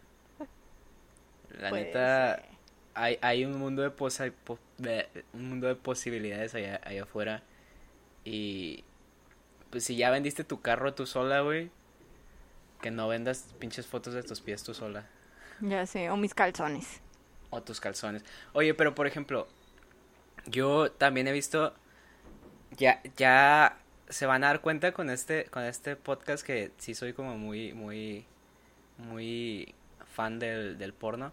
La 1.59 1.71
neta, 1.71 2.41
hay, 2.93 3.17
hay 3.21 3.45
un 3.45 3.57
mundo 3.57 3.81
de, 3.81 3.91
posa- 3.91 4.31
po- 4.43 4.59
de- 4.77 5.07
un 5.33 5.49
mundo 5.49 5.67
de 5.67 5.75
posibilidades 5.75 6.55
allá, 6.55 6.79
allá 6.83 7.03
afuera. 7.03 7.43
Y 8.25 8.83
pues 9.69 9.83
si 9.85 9.95
ya 9.95 10.09
vendiste 10.11 10.43
tu 10.43 10.61
carro 10.61 10.93
tú 10.93 11.05
sola, 11.05 11.41
güey, 11.41 11.71
que 12.81 12.91
no 12.91 13.07
vendas 13.07 13.47
pinches 13.59 13.85
fotos 13.87 14.13
de 14.13 14.23
tus 14.23 14.41
pies 14.41 14.63
tú 14.63 14.73
sola. 14.73 15.05
Ya 15.61 15.85
sé, 15.85 16.09
o 16.09 16.17
mis 16.17 16.33
calzones. 16.33 17.01
O 17.51 17.61
tus 17.61 17.79
calzones. 17.79 18.23
Oye, 18.53 18.73
pero 18.73 18.95
por 18.95 19.05
ejemplo, 19.05 19.47
yo 20.47 20.91
también 20.91 21.27
he 21.27 21.31
visto, 21.31 21.75
ya, 22.77 23.01
ya 23.17 23.77
se 24.09 24.25
van 24.25 24.43
a 24.43 24.47
dar 24.47 24.61
cuenta 24.61 24.91
con 24.93 25.09
este, 25.09 25.45
con 25.45 25.63
este 25.63 25.95
podcast 25.95 26.45
que 26.45 26.71
sí 26.77 26.95
soy 26.95 27.13
como 27.13 27.37
muy, 27.37 27.73
muy, 27.73 28.25
muy 28.97 29.75
fan 30.15 30.39
del, 30.39 30.77
del 30.77 30.93
porno. 30.93 31.31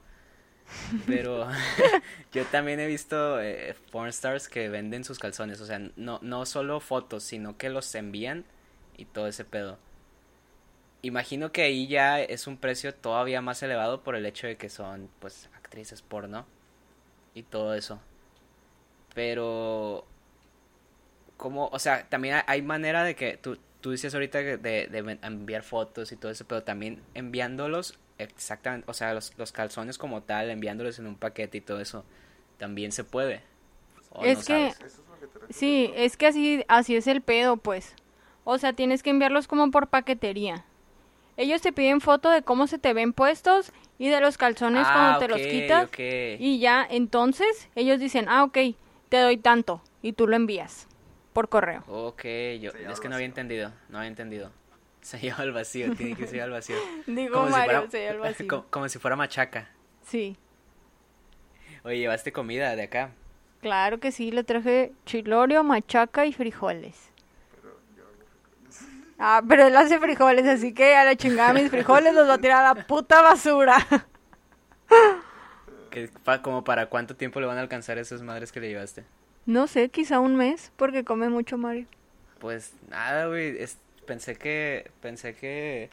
Pero 1.06 1.48
yo 2.32 2.44
también 2.46 2.78
he 2.80 2.86
visto 2.86 3.40
eh, 3.40 3.74
porn 3.90 4.08
stars 4.08 4.48
que 4.48 4.68
venden 4.68 5.04
sus 5.04 5.18
calzones. 5.18 5.60
O 5.60 5.66
sea, 5.66 5.80
no, 5.96 6.18
no 6.22 6.46
solo 6.46 6.80
fotos, 6.80 7.24
sino 7.24 7.56
que 7.56 7.70
los 7.70 7.94
envían 7.94 8.44
y 8.96 9.06
todo 9.06 9.26
ese 9.26 9.44
pedo. 9.44 9.78
Imagino 11.00 11.52
que 11.52 11.62
ahí 11.62 11.86
ya 11.86 12.20
es 12.20 12.46
un 12.46 12.56
precio 12.56 12.94
todavía 12.94 13.40
más 13.40 13.62
elevado 13.62 14.02
por 14.02 14.16
el 14.16 14.26
hecho 14.26 14.46
de 14.46 14.56
que 14.56 14.68
son, 14.68 15.08
pues, 15.20 15.48
actrices 15.68 16.02
porno 16.02 16.46
y 17.34 17.42
todo 17.42 17.74
eso. 17.74 18.00
Pero, 19.14 20.04
como, 21.36 21.68
o 21.68 21.78
sea, 21.78 22.08
también 22.08 22.42
hay 22.46 22.62
manera 22.62 23.04
de 23.04 23.14
que 23.14 23.36
tú, 23.36 23.58
tú 23.80 23.90
dices 23.90 24.14
ahorita 24.14 24.38
de, 24.38 24.56
de 24.58 25.18
enviar 25.22 25.62
fotos 25.62 26.10
y 26.12 26.16
todo 26.16 26.30
eso, 26.30 26.46
pero 26.46 26.62
también 26.62 27.02
enviándolos 27.14 27.98
exactamente, 28.18 28.90
o 28.90 28.94
sea, 28.94 29.14
los, 29.14 29.32
los, 29.38 29.52
calzones 29.52 29.98
como 29.98 30.22
tal, 30.22 30.50
enviándolos 30.50 30.98
en 30.98 31.06
un 31.06 31.16
paquete 31.16 31.58
y 31.58 31.60
todo 31.60 31.80
eso, 31.80 32.04
también 32.58 32.92
se 32.92 33.04
puede. 33.04 33.42
Es 34.22 34.44
que, 34.44 34.72
sí, 35.50 35.92
es 35.94 36.16
que 36.16 36.26
así, 36.26 36.64
así 36.68 36.96
es 36.96 37.06
el 37.06 37.20
pedo, 37.20 37.56
pues. 37.56 37.94
O 38.44 38.58
sea, 38.58 38.72
tienes 38.72 39.02
que 39.02 39.10
enviarlos 39.10 39.46
como 39.46 39.70
por 39.70 39.88
paquetería. 39.88 40.64
Ellos 41.38 41.62
te 41.62 41.72
piden 41.72 42.00
foto 42.00 42.30
de 42.30 42.42
cómo 42.42 42.66
se 42.66 42.80
te 42.80 42.92
ven 42.92 43.12
puestos 43.12 43.72
y 43.96 44.08
de 44.08 44.20
los 44.20 44.36
calzones 44.36 44.84
ah, 44.84 44.92
cuando 44.92 45.18
te 45.20 45.28
los 45.28 45.40
quitas. 45.40 45.88
Y 45.96 46.58
ya, 46.58 46.84
entonces, 46.90 47.68
ellos 47.76 48.00
dicen, 48.00 48.26
ah, 48.28 48.42
ok, 48.42 48.58
te 49.08 49.18
doy 49.18 49.36
tanto. 49.36 49.80
Y 50.02 50.14
tú 50.14 50.26
lo 50.26 50.34
envías 50.34 50.88
por 51.32 51.48
correo. 51.48 51.84
Ok, 51.86 52.24
yo, 52.60 52.72
es 52.72 52.98
que 52.98 53.08
no 53.08 53.14
había 53.14 53.26
entendido, 53.26 53.72
no 53.88 53.98
había 53.98 54.08
entendido. 54.08 54.50
Se 55.00 55.20
lleva 55.20 55.38
al 55.38 55.52
vacío, 55.52 55.94
tiene 55.94 56.16
que 56.16 56.26
ser 56.26 56.40
al 56.40 56.50
vacío. 56.50 56.74
Digo 57.06 57.34
como 57.34 57.50
Mario, 57.50 57.84
si 57.84 57.92
se 57.92 58.08
al 58.08 58.18
vacío. 58.18 58.66
Como, 58.68 58.88
si 58.88 58.98
fuera 58.98 59.14
machaca. 59.14 59.70
Sí. 60.02 60.36
Oye, 61.84 61.98
¿llevaste 61.98 62.32
comida 62.32 62.74
de 62.74 62.82
acá? 62.82 63.12
Claro 63.60 64.00
que 64.00 64.10
sí, 64.10 64.32
le 64.32 64.42
traje 64.42 64.90
chilorio, 65.06 65.62
machaca 65.62 66.26
y 66.26 66.32
frijoles. 66.32 67.12
Ah, 69.18 69.42
pero 69.46 69.66
él 69.66 69.76
hace 69.76 69.98
frijoles, 69.98 70.46
así 70.46 70.72
que 70.72 70.94
a 70.94 71.04
la 71.04 71.16
chingada 71.16 71.52
mis 71.52 71.70
frijoles 71.70 72.14
los 72.14 72.28
va 72.28 72.34
a 72.34 72.38
tirar 72.38 72.64
a 72.64 72.74
la 72.74 72.86
puta 72.86 73.20
basura. 73.20 73.76
¿Qué, 75.90 76.08
como 76.42 76.62
para 76.62 76.86
cuánto 76.86 77.16
tiempo 77.16 77.40
le 77.40 77.46
van 77.46 77.58
a 77.58 77.60
alcanzar 77.62 77.98
esas 77.98 78.22
madres 78.22 78.52
que 78.52 78.60
le 78.60 78.68
llevaste? 78.68 79.04
No 79.44 79.66
sé, 79.66 79.88
quizá 79.88 80.20
un 80.20 80.36
mes, 80.36 80.70
porque 80.76 81.04
come 81.04 81.28
mucho 81.30 81.58
Mario. 81.58 81.86
Pues 82.38 82.74
nada, 82.88 83.26
güey, 83.26 83.58
pensé 84.06 84.36
que 84.36 84.90
pensé 85.02 85.34
que 85.34 85.90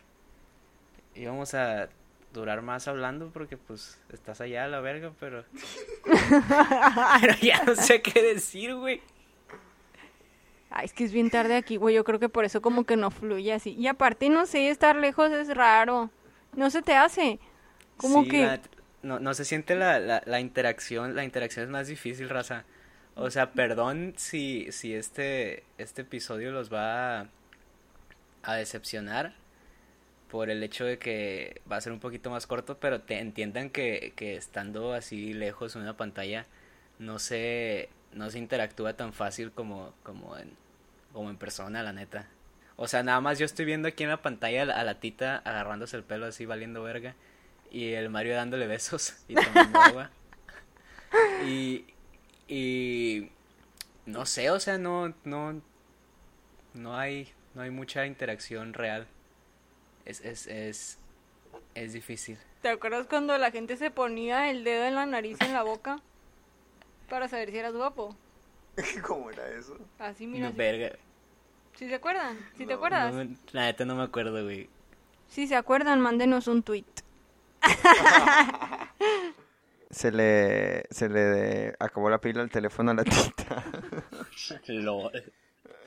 íbamos 1.16 1.56
a 1.56 1.90
durar 2.34 2.62
más 2.62 2.88
hablando 2.88 3.32
porque 3.34 3.58
pues 3.58 3.98
estás 4.12 4.42
allá 4.42 4.66
a 4.66 4.68
la 4.68 4.82
verga, 4.82 5.12
pero 5.20 5.46
pero 7.22 7.34
ya 7.42 7.64
no 7.64 7.76
sé 7.76 8.02
qué 8.02 8.22
decir, 8.22 8.76
güey. 8.76 9.02
Ay, 10.76 10.86
es 10.86 10.94
que 10.94 11.04
es 11.04 11.12
bien 11.12 11.32
tarde 11.32 11.56
aquí, 11.56 11.78
güey. 11.78 11.96
Yo 11.96 12.04
creo 12.04 12.20
que 12.20 12.30
por 12.30 12.46
eso 12.46 12.62
como 12.62 12.84
que 12.84 12.96
no 12.96 13.10
fluye 13.10 13.54
así. 13.54 13.72
Y 13.74 13.88
aparte, 13.88 14.30
no 14.30 14.46
sé, 14.46 14.70
estar 14.70 14.96
lejos 14.96 15.32
es 15.32 15.56
raro. 15.56 16.12
No 16.54 16.70
se 16.70 16.84
te 16.84 16.94
hace. 16.94 17.40
Como 17.98 18.28
que... 18.28 18.60
no, 19.02 19.20
no 19.20 19.34
se 19.34 19.46
siente 19.46 19.76
la, 19.76 20.00
la, 20.00 20.22
la 20.26 20.40
interacción. 20.40 21.16
La 21.16 21.24
interacción 21.24 21.66
es 21.66 21.72
más 21.72 21.88
difícil, 21.88 22.30
raza. 22.30 22.66
O 23.16 23.32
sea, 23.32 23.52
perdón 23.54 24.14
si, 24.18 24.72
si 24.72 24.94
este, 24.94 25.64
este 25.80 26.04
episodio 26.04 26.52
los 26.52 26.72
va 26.72 27.22
a 27.22 27.28
a 28.46 28.56
decepcionar 28.56 29.34
por 30.30 30.50
el 30.50 30.64
hecho 30.64 30.86
de 30.86 30.98
que 30.98 31.62
va 31.72 31.78
a 31.78 31.82
ser 31.82 31.92
un 31.94 32.00
poquito 32.00 32.30
más 32.30 32.48
corto, 32.48 32.78
pero 32.80 33.02
te 33.02 33.20
entiendan 33.20 33.70
que, 33.70 34.14
que 34.16 34.36
estando 34.36 34.94
así 34.94 35.34
lejos 35.34 35.76
en 35.76 35.84
una 35.84 35.98
pantalla 35.98 36.46
no 37.00 37.20
se, 37.20 37.90
no 38.14 38.30
se 38.30 38.40
interactúa 38.40 38.94
tan 38.94 39.14
fácil 39.14 39.52
como, 39.52 39.94
como, 40.04 40.38
en, 40.38 40.52
como 41.16 41.30
en 41.30 41.38
persona, 41.38 41.82
la 41.82 41.94
neta. 41.94 42.28
O 42.76 42.90
sea, 42.90 43.02
nada 43.02 43.22
más 43.22 43.40
yo 43.40 43.46
estoy 43.46 43.64
viendo 43.64 43.88
aquí 43.88 44.04
en 44.04 44.10
la 44.10 44.22
pantalla 44.22 44.64
a 44.64 44.84
la 44.84 45.00
tita 45.00 45.38
agarrándose 45.38 45.96
el 45.96 46.04
pelo 46.04 46.26
así 46.26 46.46
valiendo 46.46 46.84
verga 46.84 47.16
y 47.72 47.94
el 47.94 48.10
Mario 48.10 48.36
dándole 48.36 48.68
besos 48.68 49.16
y 49.28 49.36
tomando 49.36 49.80
agua. 49.80 50.12
Y, 51.46 51.86
y 52.50 53.32
no 54.06 54.26
sé, 54.26 54.50
o 54.50 54.60
sea, 54.60 54.78
no, 54.78 55.14
no, 55.24 55.62
no 56.74 56.98
hay, 56.98 57.32
no 57.54 57.62
hay 57.62 57.70
mucha 57.70 58.06
interacción 58.06 58.74
real. 58.74 59.08
Es, 60.04 60.20
es, 60.20 60.46
es, 60.48 60.98
es 61.74 61.94
difícil. 61.94 62.38
¿Te 62.62 62.68
acuerdas 62.68 63.08
cuando 63.08 63.38
la 63.38 63.52
gente 63.52 63.78
se 63.78 63.92
ponía 63.92 64.50
el 64.50 64.66
dedo 64.66 64.84
en 64.84 64.96
la 64.96 65.06
nariz 65.06 65.38
y 65.40 65.46
en 65.46 65.54
la 65.54 65.64
boca? 65.64 66.02
Para 67.10 67.30
saber 67.30 67.52
si 67.52 67.60
eras 67.60 67.74
guapo. 67.74 68.14
¿Cómo 69.08 69.32
era 69.32 69.48
eso? 69.52 69.78
Así, 69.98 70.28
mira. 70.28 70.50
No, 70.50 70.54
verga. 70.54 70.98
¿Sí 71.76 71.88
se 71.88 71.96
acuerdan? 71.96 72.38
¿Sí 72.58 72.66
te 72.66 72.74
acuerdas? 72.74 73.14
la 73.52 73.66
neta 73.66 73.86
no 73.86 73.96
me 73.96 74.04
acuerdo, 74.04 74.44
güey. 74.44 74.70
Si 75.28 75.48
se 75.48 75.56
acuerdan, 75.56 76.02
mándenos 76.02 76.48
un 76.48 76.64
tweet. 76.64 76.86
se 79.90 80.12
le 80.12 80.86
se 80.92 81.10
le 81.10 81.76
acabó 81.80 82.10
la 82.10 82.20
pila 82.20 82.42
al 82.42 82.50
teléfono 82.50 82.92
a 82.92 82.94
la 82.94 83.04
tita. 83.04 83.64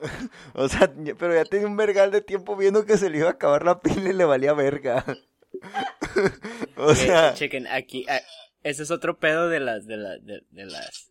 o 0.55 0.69
sea, 0.69 0.93
pero 1.19 1.35
ya 1.35 1.45
tenía 1.45 1.67
un 1.67 1.77
vergal 1.77 2.11
de 2.11 2.21
tiempo 2.21 2.57
viendo 2.57 2.85
que 2.85 2.97
se 2.97 3.11
le 3.11 3.19
iba 3.19 3.29
a 3.29 3.33
acabar 3.33 3.65
la 3.65 3.81
pila 3.81 4.11
y 4.11 4.13
le 4.13 4.25
valía 4.25 4.53
verga. 4.53 5.05
o 6.77 6.95
sea, 6.95 7.35
chequen 7.35 7.67
aquí, 7.67 8.07
ese 8.63 8.83
es 8.83 8.91
otro 8.91 9.19
pedo 9.19 9.49
de 9.49 9.61
las 9.61 9.87
de, 9.87 9.97
de, 10.51 10.65
las 10.67 11.11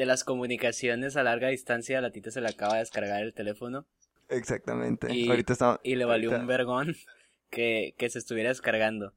de 0.00 0.06
las 0.06 0.24
comunicaciones 0.24 1.18
a 1.18 1.22
larga 1.22 1.48
distancia, 1.48 1.98
a 1.98 2.00
la 2.00 2.10
tita 2.10 2.30
se 2.30 2.40
le 2.40 2.48
acaba 2.48 2.72
de 2.72 2.78
descargar 2.78 3.22
el 3.22 3.34
teléfono. 3.34 3.86
Exactamente. 4.30 5.14
Y, 5.14 5.28
ahorita 5.28 5.78
y 5.82 5.96
le 5.96 6.06
valió 6.06 6.30
un 6.30 6.46
vergón 6.46 6.96
que, 7.50 7.94
que 7.98 8.08
se 8.08 8.18
estuviera 8.18 8.48
descargando. 8.48 9.12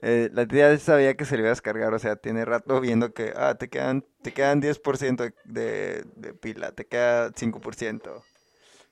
Eh, 0.00 0.30
la 0.32 0.48
tía 0.48 0.76
sabía 0.78 1.14
que 1.14 1.24
se 1.24 1.36
le 1.36 1.42
iba 1.42 1.50
a 1.50 1.52
descargar, 1.52 1.94
o 1.94 1.98
sea, 2.00 2.16
tiene 2.16 2.44
rato 2.44 2.80
viendo 2.80 3.14
que, 3.14 3.32
ah, 3.36 3.54
te 3.54 3.68
quedan, 3.68 4.04
te 4.22 4.32
quedan 4.32 4.60
10% 4.60 5.32
de, 5.44 6.04
de 6.16 6.34
pila, 6.34 6.72
te 6.72 6.84
queda 6.86 7.30
5%. 7.30 8.24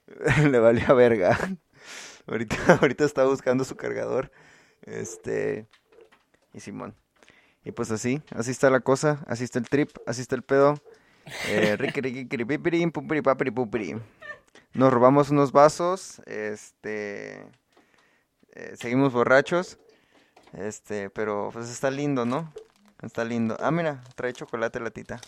le 0.52 0.59
valía 0.61 0.92
verga. 0.92 1.37
ahorita, 2.28 2.74
ahorita 2.80 3.04
está 3.04 3.24
buscando 3.24 3.64
su 3.64 3.74
cargador. 3.74 4.30
Este, 4.83 5.66
y 6.54 6.61
Simón. 6.61 6.94
Y 7.64 7.73
pues 7.73 7.90
así, 7.90 8.23
así 8.31 8.51
está 8.51 8.70
la 8.70 8.81
cosa, 8.81 9.25
así 9.27 9.44
está 9.44 9.59
el 9.59 9.68
trip, 9.68 9.90
así 10.07 10.23
está 10.23 10.35
el 10.35 10.42
pedo. 10.42 10.81
Eh, 11.49 11.77
Nos 14.73 14.92
robamos 14.92 15.31
unos 15.31 15.53
vasos, 15.53 16.20
este, 16.27 17.46
eh, 18.53 18.75
seguimos 18.77 19.12
borrachos. 19.12 19.79
Este, 20.53 21.11
pero 21.11 21.51
pues 21.53 21.70
está 21.70 21.90
lindo, 21.90 22.25
¿no? 22.25 22.53
Está 23.03 23.25
lindo. 23.25 23.57
Ah, 23.61 23.70
mira, 23.70 24.03
trae 24.16 24.33
chocolate 24.33 24.81
la 24.81 24.90
tita. 24.90 25.20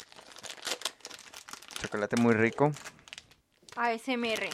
Chocolate 1.80 2.16
muy 2.16 2.34
rico. 2.34 2.72
ASMR. 3.76 4.48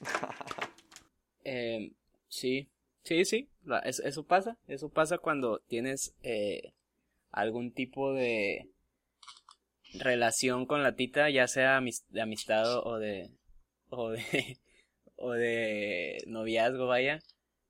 eh, 1.44 1.92
sí, 2.28 2.68
sí, 3.06 3.24
sí. 3.24 3.48
eso, 3.84 4.24
pasa. 4.24 4.58
Eso 4.68 4.88
pasa 4.90 5.18
cuando 5.18 5.60
tienes 5.60 6.14
eh, 6.22 6.72
algún 7.30 7.72
tipo 7.72 8.12
de 8.12 8.68
relación 9.94 10.66
con 10.66 10.82
la 10.82 10.96
tita, 10.96 11.30
ya 11.30 11.46
sea 11.48 11.80
de 12.08 12.20
amistad 12.20 12.78
o 12.84 12.98
de, 12.98 13.30
o 13.88 14.10
de, 14.10 14.58
o 15.16 15.32
de 15.32 16.18
noviazgo, 16.26 16.86
vaya 16.86 17.20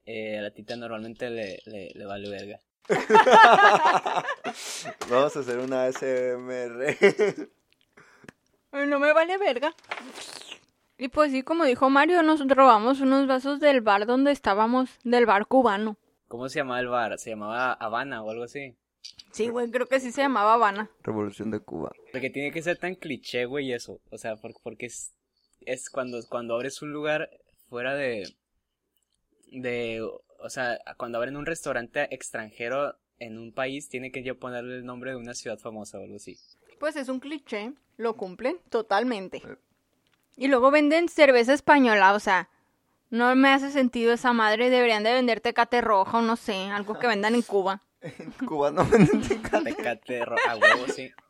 eh, 0.07 0.39
a 0.39 0.43
la 0.43 0.51
tita 0.53 0.77
normalmente 0.77 1.29
le, 1.31 1.59
le, 1.67 2.07
vale 2.07 2.31
verga. 2.31 2.61
Vamos 5.11 5.37
a 5.37 5.41
hacer 5.41 5.59
una 5.59 5.87
ASMR. 5.87 6.97
no 8.87 9.01
me 9.01 9.13
vale 9.13 9.37
verga. 9.37 9.75
Y 10.99 11.09
pues 11.09 11.31
sí, 11.31 11.43
como 11.43 11.65
dijo 11.65 11.91
Mario, 11.91 12.23
nos 12.23 12.47
robamos 12.47 13.01
unos 13.01 13.27
vasos 13.27 13.61
del 13.61 13.83
bar 13.83 14.07
donde 14.07 14.33
estábamos, 14.33 14.91
del 15.05 15.27
bar 15.27 15.47
cubano. 15.47 15.99
¿Cómo 16.29 16.49
se 16.49 16.61
llamaba 16.61 16.81
el 16.81 16.89
bar? 16.89 17.19
¿Se 17.19 17.31
llamaba 17.31 17.73
Habana 17.75 18.23
o 18.23 18.31
algo 18.31 18.45
así? 18.45 18.75
Sí, 19.31 19.49
güey, 19.49 19.71
creo 19.71 19.87
que 19.87 20.01
sí 20.01 20.11
se 20.11 20.23
llamaba 20.23 20.55
Habana. 20.55 20.91
Revolución 21.03 21.51
de 21.51 21.61
Cuba. 21.61 21.93
Porque 22.13 22.31
tiene 22.31 22.51
que 22.51 22.63
ser 22.63 22.79
tan 22.79 22.95
cliché, 22.95 23.45
güey, 23.45 23.73
eso. 23.73 24.01
O 24.11 24.17
sea, 24.17 24.37
porque 24.37 24.87
es, 24.87 25.15
es 25.61 25.91
cuando, 25.91 26.19
cuando 26.29 26.55
abres 26.55 26.81
un 26.81 26.93
lugar 26.93 27.29
fuera 27.69 27.95
de, 27.95 28.35
de, 29.53 30.01
o 30.03 30.49
sea, 30.49 30.79
cuando 30.97 31.19
abren 31.19 31.37
un 31.37 31.47
restaurante 31.47 32.13
extranjero 32.15 32.97
en 33.19 33.39
un 33.39 33.53
país, 33.53 33.89
tiene 33.89 34.11
que 34.11 34.23
yo 34.23 34.39
ponerle 34.39 34.77
el 34.77 34.87
nombre 34.87 35.11
de 35.11 35.17
una 35.19 35.35
ciudad 35.35 35.59
famosa 35.59 35.99
o 35.99 36.03
algo 36.03 36.17
así. 36.17 36.39
Pues 36.81 36.97
es 36.97 37.09
un 37.09 37.21
cliché, 37.21 37.73
lo 37.99 38.17
cumplen 38.17 38.59
totalmente. 38.71 39.43
Y 40.37 40.49
luego 40.49 40.71
venden 40.71 41.09
cerveza 41.09 41.53
española, 41.55 42.13
o 42.15 42.21
sea, 42.21 42.49
no 43.11 43.35
me 43.37 43.49
hace 43.51 43.71
sentido 43.71 44.13
esa 44.13 44.33
madre. 44.33 44.69
Deberían 44.71 45.03
de 45.03 45.13
vender 45.15 45.41
tecate 45.41 45.81
roja 45.81 46.19
o 46.19 46.23
no 46.23 46.37
sé, 46.37 46.71
algo 46.71 46.99
que 46.99 47.07
vendan 47.07 47.35
en 47.35 47.43
Cuba. 47.43 47.81
Cuba 48.47 48.71
no 48.71 48.85
venden 48.85 49.23
tecate. 49.23 49.73
Tecate 49.75 50.25
ro- 50.25 50.37
a 50.49 50.57
huevo, 50.57 50.87
sí. 50.89 51.11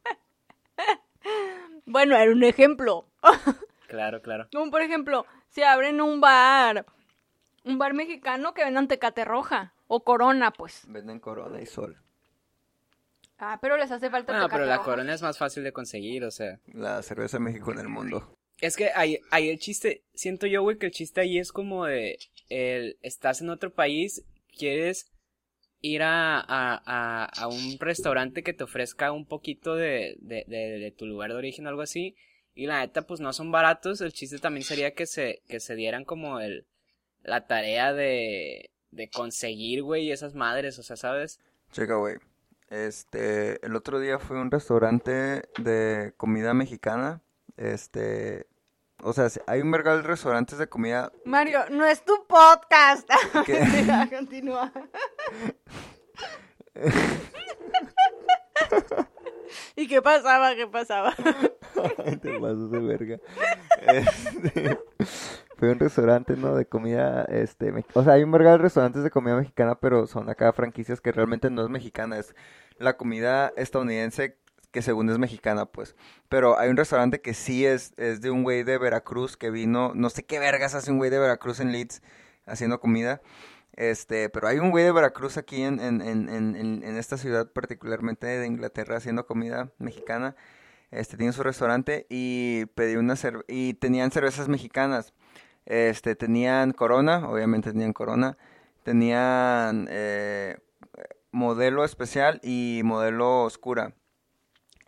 Bueno, 1.85 2.17
era 2.17 2.31
un 2.33 2.45
ejemplo. 2.45 3.07
Claro, 3.89 4.21
claro. 4.21 4.49
Como 4.53 4.69
por 4.73 4.83
ejemplo, 4.83 5.27
si 5.49 5.63
abren 5.63 6.01
un 6.01 6.21
bar, 6.21 6.85
un 7.65 7.79
bar 7.79 7.95
mexicano 7.95 8.53
que 8.53 8.65
vendan 8.65 8.89
tecate 8.89 9.25
roja 9.25 9.75
o 9.87 10.03
corona, 10.03 10.51
pues. 10.51 10.83
Venden 10.89 11.21
Corona 11.21 11.61
y 11.63 11.67
Sol. 11.67 11.97
Ah, 13.39 13.59
pero 13.63 13.77
les 13.77 13.93
hace 13.93 14.11
falta 14.11 14.33
No, 14.33 14.41
tecate 14.41 14.55
pero 14.57 14.67
la 14.67 14.79
roja. 14.79 14.85
corona 14.91 15.15
es 15.15 15.23
más 15.23 15.39
fácil 15.39 15.63
de 15.63 15.73
conseguir, 15.73 16.25
o 16.25 16.33
sea. 16.33 16.59
La 16.73 17.01
cerveza 17.05 17.37
de 17.37 17.45
México 17.45 17.71
en 17.71 17.79
el 17.79 17.89
mundo. 17.89 18.29
Es 18.61 18.77
que 18.77 18.91
ahí, 18.95 19.19
ahí 19.31 19.51
el 19.51 19.59
chiste, 19.59 20.05
siento 20.15 20.47
yo, 20.47 20.63
güey, 20.63 20.79
que 20.79 20.87
el 20.87 20.93
chiste 20.93 21.21
ahí 21.21 21.39
es 21.39 21.53
como 21.53 21.85
de, 21.87 22.19
el, 22.49 22.99
estás 23.03 23.41
en 23.41 23.51
otro 23.51 23.73
país, 23.73 24.25
quieres 24.57 25.13
ir 25.81 26.03
a, 26.03 26.41
a, 26.41 26.83
a, 26.87 27.25
a 27.27 27.49
un 27.49 27.79
restaurante 27.79 28.43
que 28.43 28.55
te 28.55 28.65
ofrezca 28.65 29.13
un 29.13 29.27
poquito 29.27 29.75
de, 29.75 30.17
de, 30.21 30.45
de, 30.47 30.95
tu 30.97 31.07
lugar 31.07 31.31
de 31.31 31.37
origen 31.37 31.67
o 31.67 31.69
algo 31.69 31.83
así, 31.83 32.17
y 32.55 32.67
la 32.67 32.81
neta, 32.81 33.03
pues 33.03 33.21
no 33.21 33.33
son 33.35 33.53
baratos, 33.53 34.01
el 34.01 34.15
chiste 34.15 34.39
también 34.39 34.65
sería 34.65 34.95
que 34.95 35.07
se, 35.07 35.43
que 35.49 35.61
se 35.61 35.75
dieran 35.75 36.05
como 36.05 36.41
el, 36.41 36.67
la 37.23 37.47
tarea 37.47 37.93
de, 37.93 38.71
de 38.91 39.09
conseguir, 39.11 39.83
güey, 39.83 40.11
esas 40.11 40.35
madres, 40.35 40.79
o 40.79 40.83
sea, 40.83 40.97
¿sabes? 40.97 41.41
Checa, 41.73 41.97
güey. 41.97 42.17
Este, 42.69 43.65
el 43.65 43.77
otro 43.77 44.01
día 44.01 44.19
fui 44.19 44.37
a 44.37 44.41
un 44.41 44.51
restaurante 44.51 45.43
de 45.59 46.15
comida 46.17 46.55
mexicana. 46.55 47.23
Este, 47.57 48.47
o 49.03 49.13
sea, 49.13 49.29
hay 49.47 49.61
un 49.63 49.71
vergal 49.71 50.03
de 50.03 50.09
restaurantes 50.09 50.59
de 50.59 50.69
comida. 50.69 51.13
Mario, 51.25 51.61
no 51.71 51.85
es 51.87 52.05
tu 52.05 52.13
podcast. 52.27 53.09
Continúa. 54.11 54.73
¿Y 59.77 59.87
qué 59.89 60.03
pasaba? 60.03 60.55
¿Qué 60.55 60.67
pasaba? 60.67 61.15
Te 61.15 62.39
pasas 62.41 62.71
de 62.71 62.79
verga. 62.81 63.19
Este, 63.87 64.79
fui 65.57 65.69
a 65.69 65.73
un 65.73 65.79
restaurante, 65.79 66.37
¿no? 66.37 66.55
De 66.57 66.67
comida, 66.67 67.25
este, 67.25 67.71
me- 67.73 67.85
o 67.93 68.03
sea, 68.03 68.15
hay 68.15 68.23
un 68.23 68.33
vergal 68.33 68.57
de 68.59 68.63
restaurantes 68.65 69.03
de 69.03 69.11
comida 69.11 69.37
mexicana, 69.37 69.75
pero 69.79 70.07
son 70.07 70.29
acá 70.31 70.53
franquicias 70.53 71.01
que 71.01 71.13
realmente 71.13 71.51
no 71.51 71.63
es 71.63 71.69
mexicana, 71.71 72.19
es 72.19 72.35
la 72.79 72.97
comida 72.97 73.53
estadounidense 73.57 74.39
que 74.77 74.83
según 74.83 75.09
es 75.09 75.17
mexicana, 75.17 75.65
pues. 75.65 75.97
Pero 76.29 76.59
hay 76.59 76.69
un 76.69 76.77
restaurante 76.77 77.23
que 77.23 77.33
sí 77.33 77.65
es, 77.65 77.95
es 77.97 78.21
de 78.21 78.31
un 78.31 78.43
güey 78.43 78.63
de 78.63 78.77
Veracruz 78.77 79.39
que 79.39 79.51
vino, 79.51 79.93
no 79.95 80.11
sé 80.11 80.23
qué 80.27 80.39
vergas 80.39 80.75
hace 80.75 80.91
un 80.91 80.99
güey 80.99 81.09
de 81.09 81.19
Veracruz 81.19 81.61
en 81.61 81.73
Leeds 81.73 82.03
haciendo 82.45 82.79
comida. 82.79 83.23
Este, 83.73 84.29
pero 84.29 84.49
hay 84.49 84.59
un 84.59 84.71
güey 84.71 84.85
de 84.85 84.93
Veracruz 84.93 85.39
aquí 85.39 85.63
en, 85.63 85.81
en, 85.81 86.03
en, 86.03 86.29
en, 86.29 86.97
esta 86.99 87.17
ciudad, 87.17 87.51
particularmente 87.51 88.27
de 88.27 88.47
Inglaterra, 88.47 88.99
haciendo 88.99 89.25
comida 89.25 89.73
mexicana. 89.79 90.37
Este, 90.91 91.17
tiene 91.17 91.33
su 91.33 91.43
restaurante 91.43 92.07
y 92.11 92.67
pedí 92.75 92.97
una 92.97 93.15
y 93.49 93.73
tenían 93.75 94.11
cervezas 94.11 94.47
mexicanas. 94.49 95.15
Este, 95.65 96.17
tenían 96.17 96.73
Corona, 96.73 97.27
obviamente 97.31 97.73
tenían 97.73 97.95
Corona. 97.95 98.37
Tenían 98.83 99.89
eh, 99.91 100.59
modelo 101.33 101.83
especial 101.83 102.41
y 102.43 102.83
modelo 102.85 103.45
oscura. 103.45 103.95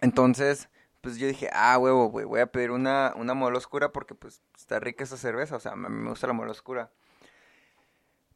Entonces, 0.00 0.68
pues 1.00 1.18
yo 1.18 1.26
dije, 1.26 1.50
ah, 1.52 1.78
huevo, 1.78 2.10
güey, 2.10 2.26
voy 2.26 2.40
a 2.40 2.46
pedir 2.46 2.70
una, 2.70 3.12
una 3.16 3.34
modelo 3.34 3.58
oscura 3.58 3.92
porque 3.92 4.14
pues 4.14 4.42
está 4.56 4.80
rica 4.80 5.04
esa 5.04 5.16
cerveza, 5.16 5.56
o 5.56 5.60
sea, 5.60 5.76
me 5.76 6.10
gusta 6.10 6.26
la 6.26 6.32
modelo 6.32 6.52
oscura. 6.52 6.90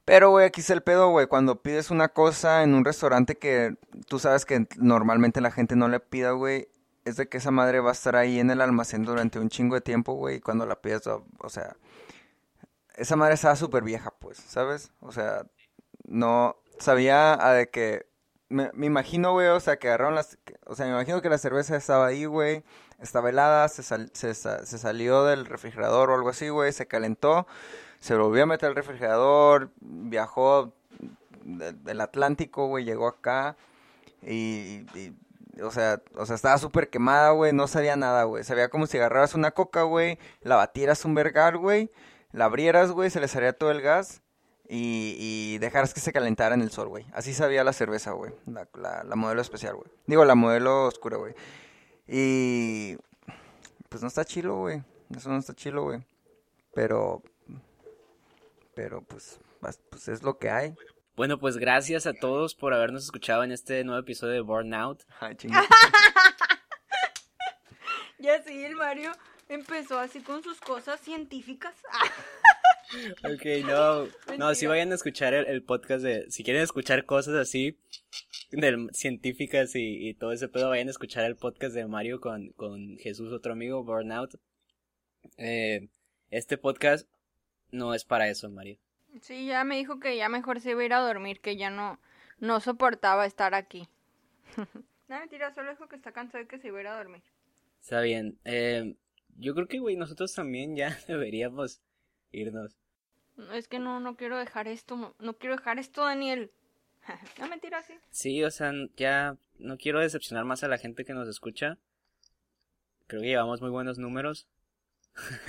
Pero, 0.04 0.30
güey, 0.30 0.46
aquí 0.46 0.60
es 0.60 0.70
el 0.70 0.82
pedo, 0.82 1.10
güey, 1.10 1.26
cuando 1.28 1.62
pides 1.62 1.90
una 1.90 2.08
cosa 2.08 2.64
en 2.64 2.74
un 2.74 2.84
restaurante 2.84 3.38
que 3.38 3.76
tú 4.08 4.18
sabes 4.18 4.44
que 4.44 4.66
normalmente 4.76 5.40
la 5.40 5.52
gente 5.52 5.76
no 5.76 5.88
le 5.88 6.00
pida, 6.00 6.32
güey, 6.32 6.68
es 7.04 7.16
de 7.16 7.28
que 7.28 7.38
esa 7.38 7.50
madre 7.52 7.80
va 7.80 7.90
a 7.90 7.92
estar 7.92 8.16
ahí 8.16 8.40
en 8.40 8.50
el 8.50 8.60
almacén 8.60 9.04
durante 9.04 9.38
un 9.38 9.48
chingo 9.48 9.76
de 9.76 9.80
tiempo, 9.80 10.14
güey, 10.14 10.36
y 10.36 10.40
cuando 10.40 10.66
la 10.66 10.80
pidas, 10.80 11.06
o, 11.06 11.48
sea, 11.48 11.76
esa 12.96 13.16
madre 13.16 13.34
estaba 13.34 13.54
súper 13.56 13.84
vieja, 13.84 14.12
pues, 14.18 14.38
¿sabes? 14.38 14.92
O 15.00 15.12
sea, 15.12 15.46
no 16.04 16.56
sabía 16.78 17.34
a 17.34 17.52
de 17.52 17.70
que 17.70 18.06
me, 18.52 18.70
me 18.74 18.86
imagino, 18.86 19.32
güey, 19.32 19.48
o 19.48 19.60
sea, 19.60 19.78
que 19.78 19.88
agarraron 19.88 20.14
las, 20.14 20.38
o 20.66 20.74
sea, 20.76 20.86
me 20.86 20.92
imagino 20.92 21.20
que 21.22 21.28
la 21.28 21.38
cerveza 21.38 21.76
estaba 21.76 22.06
ahí, 22.06 22.24
güey, 22.26 22.62
estaba 23.00 23.30
helada, 23.30 23.68
se, 23.68 23.82
sal- 23.82 24.10
se, 24.14 24.34
se 24.34 24.78
salió 24.78 25.24
del 25.24 25.46
refrigerador 25.46 26.10
o 26.10 26.14
algo 26.14 26.28
así, 26.28 26.48
güey, 26.48 26.72
se 26.72 26.86
calentó, 26.86 27.46
se 28.00 28.14
volvió 28.16 28.44
a 28.44 28.46
meter 28.46 28.68
al 28.68 28.76
refrigerador, 28.76 29.70
viajó 29.80 30.72
de- 31.44 31.72
del 31.72 32.00
Atlántico, 32.00 32.66
güey, 32.68 32.84
llegó 32.84 33.08
acá 33.08 33.56
y, 34.22 34.86
y- 34.94 35.16
o 35.62 35.70
sea, 35.70 36.00
o 36.16 36.24
sea, 36.26 36.36
estaba 36.36 36.56
súper 36.58 36.88
quemada, 36.88 37.30
güey, 37.32 37.52
no 37.52 37.66
sabía 37.66 37.96
nada, 37.96 38.24
güey, 38.24 38.44
sabía 38.44 38.68
como 38.70 38.86
si 38.86 38.96
agarraras 38.98 39.34
una 39.34 39.50
coca, 39.50 39.82
güey, 39.82 40.18
la 40.42 40.56
batieras 40.56 41.04
un 41.04 41.14
vergal, 41.14 41.58
güey, 41.58 41.90
la 42.32 42.46
abrieras, 42.46 42.90
güey, 42.92 43.10
se 43.10 43.20
le 43.20 43.28
salía 43.28 43.52
todo 43.52 43.70
el 43.70 43.82
gas 43.82 44.22
y, 44.68 45.16
y 45.18 45.58
dejaras 45.58 45.92
que 45.92 46.00
se 46.00 46.12
calentara 46.12 46.54
en 46.54 46.62
el 46.62 46.70
sol, 46.70 46.88
güey. 46.88 47.06
Así 47.12 47.34
sabía 47.34 47.64
la 47.64 47.72
cerveza, 47.72 48.12
güey. 48.12 48.32
La, 48.46 48.68
la, 48.74 49.04
la 49.04 49.16
modelo 49.16 49.40
especial, 49.40 49.74
güey. 49.74 49.90
Digo, 50.06 50.24
la 50.24 50.34
modelo 50.34 50.86
oscura, 50.86 51.16
güey. 51.16 51.34
Y... 52.06 52.96
Pues 53.88 54.02
no 54.02 54.08
está 54.08 54.24
chilo, 54.24 54.56
güey. 54.56 54.82
Eso 55.14 55.30
no 55.30 55.38
está 55.38 55.54
chilo, 55.54 55.84
güey. 55.84 56.00
Pero... 56.74 57.22
Pero 58.74 59.02
pues, 59.02 59.38
pues 59.90 60.08
es 60.08 60.22
lo 60.22 60.38
que 60.38 60.50
hay. 60.50 60.74
Bueno, 61.14 61.38
pues 61.38 61.58
gracias 61.58 62.06
a 62.06 62.14
todos 62.14 62.54
por 62.54 62.72
habernos 62.72 63.04
escuchado 63.04 63.44
en 63.44 63.52
este 63.52 63.84
nuevo 63.84 64.00
episodio 64.00 64.32
de 64.32 64.40
Burnout. 64.40 65.02
Ay. 65.20 65.36
Ya 68.18 68.40
sí, 68.40 68.64
el 68.64 68.76
Mario 68.76 69.10
empezó 69.48 69.98
así 69.98 70.20
con 70.20 70.44
sus 70.44 70.60
cosas 70.60 71.00
científicas. 71.00 71.74
Ok, 73.24 73.66
no. 73.66 74.08
No, 74.36 74.54
si 74.54 74.66
vayan 74.66 74.92
a 74.92 74.94
escuchar 74.94 75.34
el, 75.34 75.46
el 75.46 75.62
podcast 75.62 76.02
de. 76.02 76.30
Si 76.30 76.44
quieren 76.44 76.62
escuchar 76.62 77.04
cosas 77.04 77.34
así, 77.34 77.78
del, 78.50 78.90
científicas 78.92 79.74
y, 79.74 80.08
y 80.08 80.14
todo 80.14 80.32
ese 80.32 80.48
pedo, 80.48 80.68
vayan 80.68 80.88
a 80.88 80.92
escuchar 80.92 81.24
el 81.24 81.36
podcast 81.36 81.74
de 81.74 81.86
Mario 81.86 82.20
con, 82.20 82.50
con 82.50 82.98
Jesús, 82.98 83.32
otro 83.32 83.52
amigo, 83.52 83.84
Burnout. 83.84 84.34
Eh, 85.36 85.88
este 86.30 86.58
podcast 86.58 87.08
no 87.70 87.94
es 87.94 88.04
para 88.04 88.28
eso, 88.28 88.50
Mario. 88.50 88.78
Sí, 89.20 89.46
ya 89.46 89.64
me 89.64 89.76
dijo 89.76 90.00
que 90.00 90.16
ya 90.16 90.28
mejor 90.28 90.60
se 90.60 90.70
iba 90.70 90.82
a 90.82 90.84
ir 90.84 90.92
a 90.94 91.00
dormir, 91.00 91.40
que 91.40 91.56
ya 91.56 91.70
no, 91.70 91.98
no 92.38 92.60
soportaba 92.60 93.26
estar 93.26 93.54
aquí. 93.54 93.88
no, 95.08 95.18
mentira, 95.20 95.54
solo 95.54 95.70
dijo 95.70 95.88
que 95.88 95.96
está 95.96 96.12
cansado 96.12 96.44
y 96.44 96.46
que 96.46 96.58
se 96.58 96.68
iba 96.68 96.78
a 96.78 96.80
ir 96.80 96.86
a 96.88 96.96
dormir. 96.96 97.22
Está 97.80 98.00
bien. 98.00 98.38
Eh, 98.44 98.96
yo 99.36 99.54
creo 99.54 99.66
que, 99.66 99.78
güey, 99.78 99.96
nosotros 99.96 100.32
también 100.34 100.76
ya 100.76 100.96
deberíamos 101.08 101.82
irnos. 102.30 102.76
Es 103.52 103.68
que 103.68 103.78
no, 103.78 104.00
no 104.00 104.16
quiero 104.16 104.38
dejar 104.38 104.68
esto, 104.68 105.14
no, 105.18 105.34
quiero 105.34 105.56
dejar 105.56 105.78
esto, 105.78 106.04
Daniel. 106.04 106.50
no, 107.38 107.48
mentira, 107.48 107.82
sí. 107.82 107.94
Sí, 108.10 108.44
o 108.44 108.50
sea, 108.50 108.72
ya 108.96 109.36
no 109.58 109.76
quiero 109.78 110.00
decepcionar 110.00 110.44
más 110.44 110.62
a 110.62 110.68
la 110.68 110.78
gente 110.78 111.04
que 111.04 111.14
nos 111.14 111.28
escucha. 111.28 111.78
Creo 113.06 113.22
que 113.22 113.28
llevamos 113.28 113.60
muy 113.60 113.70
buenos 113.70 113.98
números. 113.98 114.46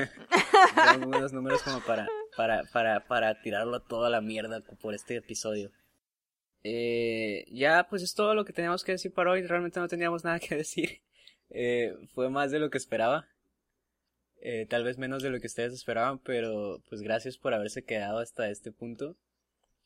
llevamos 0.76 1.00
muy 1.00 1.08
buenos 1.08 1.34
números 1.34 1.62
como 1.64 1.82
para, 1.82 2.08
para, 2.36 2.64
para, 2.72 3.06
para 3.06 3.42
tirarlo 3.42 3.82
todo 3.82 4.06
a 4.06 4.10
la 4.10 4.22
mierda 4.22 4.62
por 4.82 4.94
este 4.94 5.16
episodio. 5.18 5.72
Eh, 6.64 7.46
ya, 7.52 7.88
pues 7.90 8.02
es 8.02 8.14
todo 8.14 8.34
lo 8.36 8.46
que 8.46 8.54
teníamos 8.54 8.84
que 8.84 8.94
decir 8.94 9.14
para 9.14 9.32
hoy. 9.32 9.46
Realmente 9.46 9.80
no 9.80 9.88
teníamos 9.88 10.24
nada 10.24 10.40
que 10.40 10.56
decir. 10.56 11.02
Eh, 11.50 11.94
fue 12.14 12.30
más 12.30 12.52
de 12.52 12.60
lo 12.60 12.70
que 12.70 12.78
esperaba. 12.78 13.28
Eh, 14.46 14.66
tal 14.70 14.84
vez 14.84 14.98
menos 14.98 15.24
de 15.24 15.30
lo 15.30 15.40
que 15.40 15.48
ustedes 15.48 15.72
esperaban, 15.72 16.20
pero 16.20 16.82
pues 16.90 17.02
gracias 17.02 17.38
por 17.38 17.54
haberse 17.54 17.86
quedado 17.86 18.20
hasta 18.20 18.50
este 18.50 18.74
punto. 18.74 19.16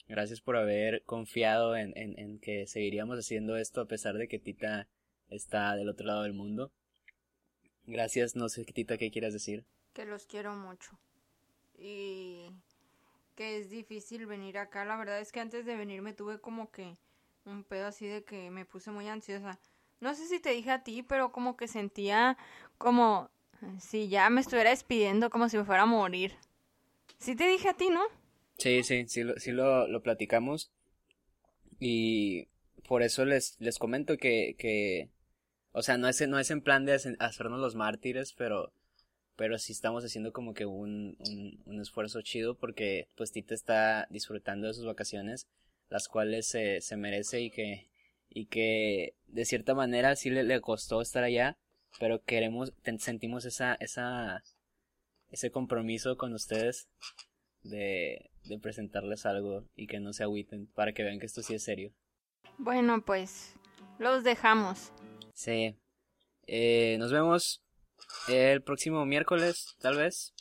Gracias 0.07 0.41
por 0.41 0.57
haber 0.57 1.03
confiado 1.03 1.75
en, 1.75 1.95
en, 1.95 2.17
en 2.17 2.39
que 2.39 2.65
seguiríamos 2.65 3.19
haciendo 3.19 3.55
esto 3.55 3.81
a 3.81 3.85
pesar 3.85 4.15
de 4.15 4.27
que 4.27 4.39
Tita 4.39 4.87
está 5.29 5.75
del 5.75 5.89
otro 5.89 6.07
lado 6.07 6.23
del 6.23 6.33
mundo. 6.33 6.71
Gracias, 7.85 8.35
no 8.35 8.49
sé, 8.49 8.65
Tita, 8.65 8.97
¿qué 8.97 9.11
quieras 9.11 9.33
decir? 9.33 9.63
Que 9.93 10.05
los 10.05 10.25
quiero 10.25 10.55
mucho. 10.55 10.97
Y 11.77 12.49
que 13.35 13.59
es 13.59 13.69
difícil 13.69 14.25
venir 14.25 14.57
acá. 14.57 14.85
La 14.85 14.97
verdad 14.97 15.19
es 15.19 15.31
que 15.31 15.39
antes 15.39 15.67
de 15.67 15.75
venir 15.75 16.01
me 16.01 16.13
tuve 16.13 16.39
como 16.39 16.71
que 16.71 16.97
un 17.45 17.63
pedo 17.63 17.85
así 17.85 18.07
de 18.07 18.23
que 18.23 18.49
me 18.49 18.65
puse 18.65 18.89
muy 18.89 19.07
ansiosa. 19.07 19.59
No 19.99 20.15
sé 20.15 20.25
si 20.25 20.39
te 20.39 20.49
dije 20.49 20.71
a 20.71 20.81
ti, 20.83 21.03
pero 21.03 21.31
como 21.31 21.55
que 21.57 21.67
sentía 21.67 22.39
como 22.79 23.29
si 23.79 24.09
ya 24.09 24.29
me 24.29 24.41
estuviera 24.41 24.69
despidiendo, 24.71 25.29
como 25.29 25.49
si 25.49 25.57
me 25.57 25.65
fuera 25.65 25.83
a 25.83 25.85
morir. 25.85 26.35
Sí 27.19 27.35
te 27.35 27.47
dije 27.47 27.69
a 27.69 27.73
ti, 27.75 27.89
¿no? 27.89 28.01
Sí, 28.57 28.83
sí, 28.83 29.05
sí, 29.07 29.23
lo, 29.23 29.39
sí 29.39 29.51
lo, 29.51 29.87
lo 29.87 30.03
platicamos. 30.03 30.71
Y 31.79 32.47
por 32.87 33.03
eso 33.03 33.25
les, 33.25 33.55
les 33.59 33.77
comento 33.79 34.17
que, 34.17 34.55
que, 34.57 35.09
o 35.73 35.81
sea, 35.83 35.97
no 35.97 36.07
es, 36.09 36.27
no 36.27 36.39
es 36.39 36.51
en 36.51 36.61
plan 36.61 36.85
de 36.85 36.93
hace- 36.93 37.15
hacernos 37.19 37.59
los 37.59 37.75
mártires, 37.75 38.33
pero 38.33 38.73
pero 39.37 39.57
sí 39.57 39.73
estamos 39.73 40.05
haciendo 40.05 40.33
como 40.33 40.53
que 40.53 40.65
un, 40.67 41.17
un, 41.19 41.61
un 41.65 41.81
esfuerzo 41.81 42.21
chido 42.23 42.55
porque 42.55 43.09
pues 43.15 43.31
Tita 43.33 43.55
está 43.55 44.07
disfrutando 44.11 44.67
de 44.67 44.73
sus 44.75 44.85
vacaciones, 44.85 45.47
las 45.89 46.07
cuales 46.09 46.47
se, 46.47 46.81
se 46.81 46.97
merece 46.97 47.41
y 47.41 47.51
que, 47.51 47.87
y 48.29 48.47
que 48.47 49.15
de 49.27 49.45
cierta 49.45 49.75
manera 49.75 50.15
sí 50.15 50.29
le, 50.31 50.43
le 50.43 50.61
costó 50.61 51.01
estar 51.01 51.23
allá, 51.23 51.57
pero 51.99 52.23
queremos, 52.23 52.73
sentimos 52.99 53.45
esa, 53.45 53.75
esa, 53.75 54.43
ese 55.29 55.51
compromiso 55.51 56.17
con 56.17 56.33
ustedes 56.33 56.87
de, 57.63 58.29
de 58.45 58.59
presentarles 58.59 59.25
algo 59.25 59.65
y 59.75 59.87
que 59.87 59.99
no 59.99 60.13
se 60.13 60.23
agüiten 60.23 60.67
para 60.67 60.93
que 60.93 61.03
vean 61.03 61.19
que 61.19 61.25
esto 61.25 61.41
sí 61.41 61.53
es 61.53 61.63
serio. 61.63 61.91
Bueno, 62.57 63.03
pues 63.05 63.55
los 63.99 64.23
dejamos. 64.23 64.91
Sí. 65.33 65.75
Eh, 66.47 66.97
nos 66.99 67.11
vemos 67.11 67.61
el 68.27 68.61
próximo 68.61 69.05
miércoles, 69.05 69.75
tal 69.79 69.97
vez. 69.97 70.33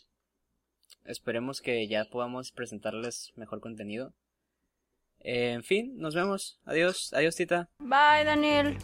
Esperemos 1.04 1.60
que 1.60 1.86
ya 1.88 2.04
podamos 2.04 2.52
presentarles 2.52 3.32
mejor 3.36 3.60
contenido. 3.60 4.12
Eh, 5.20 5.52
en 5.52 5.62
fin, 5.62 5.96
nos 5.96 6.14
vemos. 6.14 6.60
Adiós, 6.64 7.12
adiós, 7.12 7.34
Tita. 7.34 7.68
Bye, 7.78 8.24
Daniel. 8.24 8.76